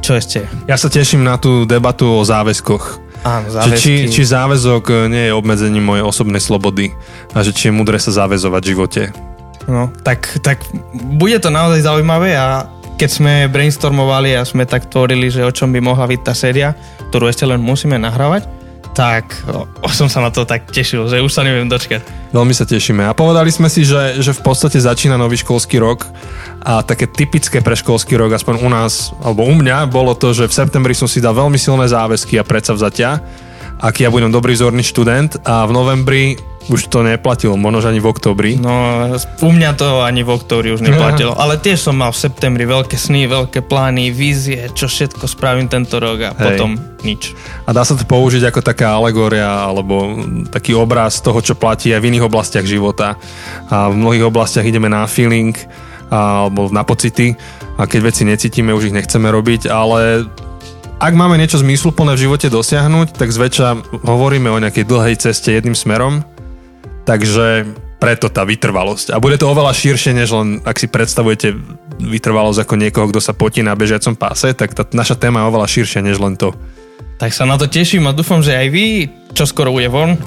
čo 0.00 0.16
ešte? 0.16 0.46
Ja 0.70 0.78
sa 0.80 0.88
teším 0.88 1.26
na 1.26 1.36
tú 1.36 1.66
debatu 1.66 2.06
o 2.06 2.22
záväzkoch. 2.22 3.04
Áno, 3.26 3.50
Že 3.50 3.70
či, 3.74 3.92
záväzky. 4.06 4.12
či 4.14 4.22
záväzok 4.22 4.84
eh, 4.86 4.96
nie 5.10 5.24
je 5.28 5.32
obmedzením 5.34 5.82
mojej 5.82 6.04
osobnej 6.06 6.38
slobody 6.38 6.94
a 7.34 7.42
že 7.42 7.50
či 7.50 7.68
je 7.68 7.76
mudré 7.76 7.98
sa 7.98 8.14
záväzovať 8.14 8.62
v 8.62 8.70
živote. 8.70 9.02
No, 9.66 9.90
tak, 10.06 10.30
tak 10.46 10.62
bude 10.94 11.42
to 11.42 11.50
naozaj 11.50 11.82
zaujímavé 11.82 12.38
a 12.38 12.70
keď 12.96 13.10
sme 13.12 13.34
brainstormovali 13.52 14.32
a 14.32 14.42
sme 14.48 14.64
tak 14.64 14.88
tvorili, 14.88 15.28
že 15.28 15.44
o 15.44 15.52
čom 15.52 15.68
by 15.68 15.80
mohla 15.84 16.08
byť 16.08 16.20
tá 16.24 16.32
séria, 16.32 16.72
ktorú 17.12 17.28
ešte 17.28 17.44
len 17.44 17.60
musíme 17.60 18.00
nahrávať, 18.00 18.48
tak 18.96 19.36
o, 19.52 19.68
o, 19.84 19.88
som 20.00 20.08
sa 20.08 20.24
na 20.24 20.32
to 20.32 20.48
tak 20.48 20.72
tešil, 20.72 21.04
že 21.04 21.20
už 21.20 21.28
sa 21.28 21.44
neviem 21.44 21.68
dočkať. 21.68 22.32
Veľmi 22.32 22.56
sa 22.56 22.64
tešíme. 22.64 23.04
A 23.04 23.12
povedali 23.12 23.52
sme 23.52 23.68
si, 23.68 23.84
že, 23.84 24.24
že 24.24 24.32
v 24.32 24.40
podstate 24.40 24.80
začína 24.80 25.20
nový 25.20 25.36
školský 25.36 25.76
rok 25.76 26.08
a 26.64 26.80
také 26.80 27.04
typické 27.04 27.60
pre 27.60 27.76
školský 27.76 28.16
rok, 28.16 28.32
aspoň 28.32 28.64
u 28.64 28.68
nás, 28.72 29.12
alebo 29.20 29.44
u 29.44 29.52
mňa, 29.52 29.92
bolo 29.92 30.16
to, 30.16 30.32
že 30.32 30.48
v 30.48 30.56
septembri 30.56 30.96
som 30.96 31.06
si 31.06 31.20
dal 31.20 31.36
veľmi 31.36 31.60
silné 31.60 31.84
záväzky 31.92 32.40
a 32.40 32.48
predsavzatia, 32.48 33.20
aký 33.84 34.08
ja 34.08 34.10
budem 34.10 34.32
dobrý 34.32 34.56
zorný 34.56 34.80
študent 34.80 35.44
a 35.44 35.68
v 35.68 35.72
novembri 35.76 36.24
už 36.66 36.90
to 36.90 37.06
neplatilo, 37.06 37.54
možno 37.54 37.86
ani 37.86 38.02
v 38.02 38.08
oktobri. 38.10 38.50
No, 38.58 39.06
u 39.16 39.50
mňa 39.54 39.70
to 39.78 40.02
ani 40.02 40.26
v 40.26 40.30
októbri 40.34 40.74
už 40.74 40.82
neplatilo, 40.82 41.34
ale 41.38 41.62
tiež 41.62 41.78
som 41.78 41.94
mal 41.94 42.10
v 42.10 42.18
septembri 42.18 42.66
veľké 42.66 42.98
sny, 42.98 43.30
veľké 43.30 43.62
plány, 43.66 44.10
vízie, 44.10 44.66
čo 44.74 44.90
všetko 44.90 45.30
spravím 45.30 45.70
tento 45.70 46.02
rok 46.02 46.18
a 46.26 46.30
Hej. 46.34 46.42
potom 46.42 46.70
nič. 47.06 47.38
A 47.66 47.70
dá 47.70 47.86
sa 47.86 47.94
to 47.94 48.02
použiť 48.02 48.50
ako 48.50 48.60
taká 48.66 48.98
alegória 48.98 49.46
alebo 49.46 50.18
taký 50.50 50.74
obraz 50.74 51.22
toho, 51.22 51.38
čo 51.38 51.54
platí 51.54 51.94
aj 51.94 52.02
v 52.02 52.08
iných 52.10 52.26
oblastiach 52.26 52.66
života. 52.66 53.14
A 53.70 53.86
v 53.86 53.94
mnohých 53.94 54.26
oblastiach 54.26 54.66
ideme 54.66 54.90
na 54.90 55.06
feeling 55.06 55.54
a, 56.10 56.50
alebo 56.50 56.66
na 56.74 56.82
pocity 56.82 57.38
a 57.78 57.86
keď 57.86 58.00
veci 58.10 58.22
necítime, 58.26 58.74
už 58.74 58.90
ich 58.90 58.96
nechceme 58.96 59.30
robiť, 59.30 59.70
ale 59.70 60.26
ak 60.96 61.12
máme 61.12 61.36
niečo 61.36 61.60
zmysluplné 61.60 62.16
v 62.16 62.24
živote 62.24 62.48
dosiahnuť, 62.48 63.20
tak 63.20 63.28
zväčša 63.28 64.00
hovoríme 64.08 64.48
o 64.48 64.56
nejakej 64.56 64.88
dlhej 64.88 65.16
ceste 65.20 65.52
jedným 65.52 65.76
smerom, 65.76 66.24
takže 67.06 67.64
preto 67.96 68.28
tá 68.28 68.44
vytrvalosť. 68.44 69.16
A 69.16 69.22
bude 69.22 69.40
to 69.40 69.48
oveľa 69.48 69.72
širšie, 69.72 70.12
než 70.12 70.28
len 70.36 70.60
ak 70.60 70.76
si 70.76 70.90
predstavujete 70.90 71.56
vytrvalosť 71.96 72.60
ako 72.68 72.74
niekoho, 72.76 73.08
kto 73.08 73.20
sa 73.24 73.32
potí 73.32 73.64
na 73.64 73.72
bežiacom 73.72 74.12
páse, 74.12 74.52
tak 74.52 74.76
tá 74.76 74.84
naša 74.92 75.16
téma 75.16 75.40
je 75.40 75.48
oveľa 75.48 75.68
širšia, 75.70 76.04
než 76.04 76.20
len 76.20 76.36
to. 76.36 76.52
Tak 77.16 77.32
sa 77.32 77.48
na 77.48 77.56
to 77.56 77.64
teším 77.64 78.04
a 78.04 78.12
dúfam, 78.12 78.44
že 78.44 78.52
aj 78.52 78.68
vy, 78.68 78.86
čo 79.32 79.48
skoro 79.48 79.72
bude 79.72 79.88
von, 79.88 80.20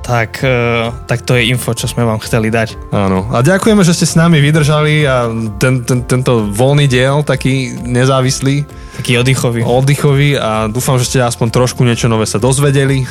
tak, 0.00 0.40
eh, 0.40 0.88
tak 1.04 1.28
to 1.28 1.36
je 1.36 1.52
info, 1.52 1.76
čo 1.76 1.84
sme 1.84 2.08
vám 2.08 2.24
chceli 2.24 2.48
dať. 2.48 2.88
Áno. 2.88 3.28
A 3.28 3.44
ďakujeme, 3.44 3.84
že 3.84 3.92
ste 3.92 4.08
s 4.08 4.16
nami 4.16 4.40
vydržali 4.40 5.04
a 5.04 5.28
ten, 5.60 5.84
ten, 5.84 6.00
tento 6.08 6.48
voľný 6.48 6.88
diel, 6.88 7.20
taký 7.20 7.76
nezávislý, 7.84 8.64
Taký 8.96 9.20
oddychový. 9.20 9.60
oddychový 9.60 10.40
a 10.40 10.72
dúfam, 10.72 10.96
že 10.96 11.04
ste 11.04 11.18
aspoň 11.20 11.52
trošku 11.52 11.84
niečo 11.84 12.08
nové 12.08 12.24
sa 12.24 12.40
dozvedeli 12.40 13.04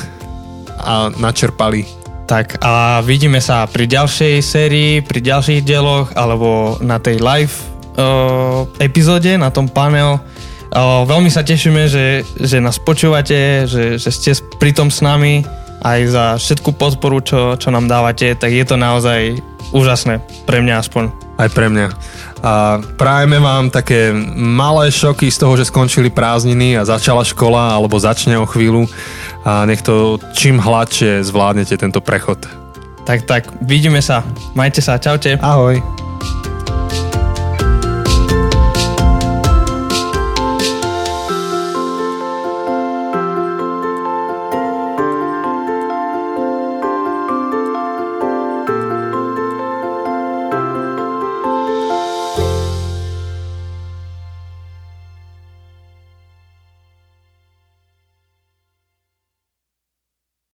a 0.82 1.14
načerpali. 1.14 1.99
Tak 2.30 2.62
a 2.62 3.02
vidíme 3.02 3.42
sa 3.42 3.66
pri 3.66 3.90
ďalšej 3.90 4.38
sérii, 4.38 5.02
pri 5.02 5.18
ďalších 5.18 5.66
dieloch 5.66 6.14
alebo 6.14 6.78
na 6.78 7.02
tej 7.02 7.18
live 7.18 7.50
uh, 7.98 8.70
epizóde, 8.78 9.34
na 9.34 9.50
tom 9.50 9.66
panel. 9.66 10.22
Uh, 10.70 11.02
veľmi 11.10 11.26
sa 11.26 11.42
tešíme, 11.42 11.90
že, 11.90 12.22
že 12.38 12.62
nás 12.62 12.78
počúvate, 12.78 13.66
že, 13.66 13.98
že 13.98 14.10
ste 14.14 14.30
pri 14.62 14.70
tom 14.70 14.94
s 14.94 15.02
nami 15.02 15.42
aj 15.82 16.00
za 16.06 16.24
všetku 16.38 16.70
podporu, 16.78 17.18
čo, 17.18 17.58
čo 17.58 17.74
nám 17.74 17.90
dávate, 17.90 18.38
tak 18.38 18.54
je 18.54 18.62
to 18.62 18.78
naozaj 18.78 19.34
úžasné, 19.74 20.22
pre 20.46 20.62
mňa 20.62 20.86
aspoň. 20.86 21.10
Aj 21.34 21.48
pre 21.50 21.66
mňa. 21.66 21.86
A 22.46 22.78
prajeme 23.00 23.40
vám 23.40 23.74
také 23.74 24.12
malé 24.36 24.92
šoky 24.92 25.32
z 25.32 25.40
toho, 25.40 25.56
že 25.56 25.66
skončili 25.66 26.12
prázdniny 26.12 26.76
a 26.76 26.86
začala 26.86 27.24
škola 27.24 27.74
alebo 27.74 27.96
začne 27.96 28.36
o 28.36 28.46
chvíľu 28.46 28.86
a 29.44 29.64
nech 29.64 29.82
to 29.82 30.18
čím 30.32 30.58
hladšie 30.58 31.24
zvládnete 31.24 31.76
tento 31.76 32.00
prechod. 32.00 32.44
Tak, 33.08 33.24
tak, 33.24 33.42
vidíme 33.64 34.04
sa. 34.04 34.22
Majte 34.54 34.84
sa, 34.84 35.00
čaute. 35.00 35.40
Ahoj. 35.40 35.80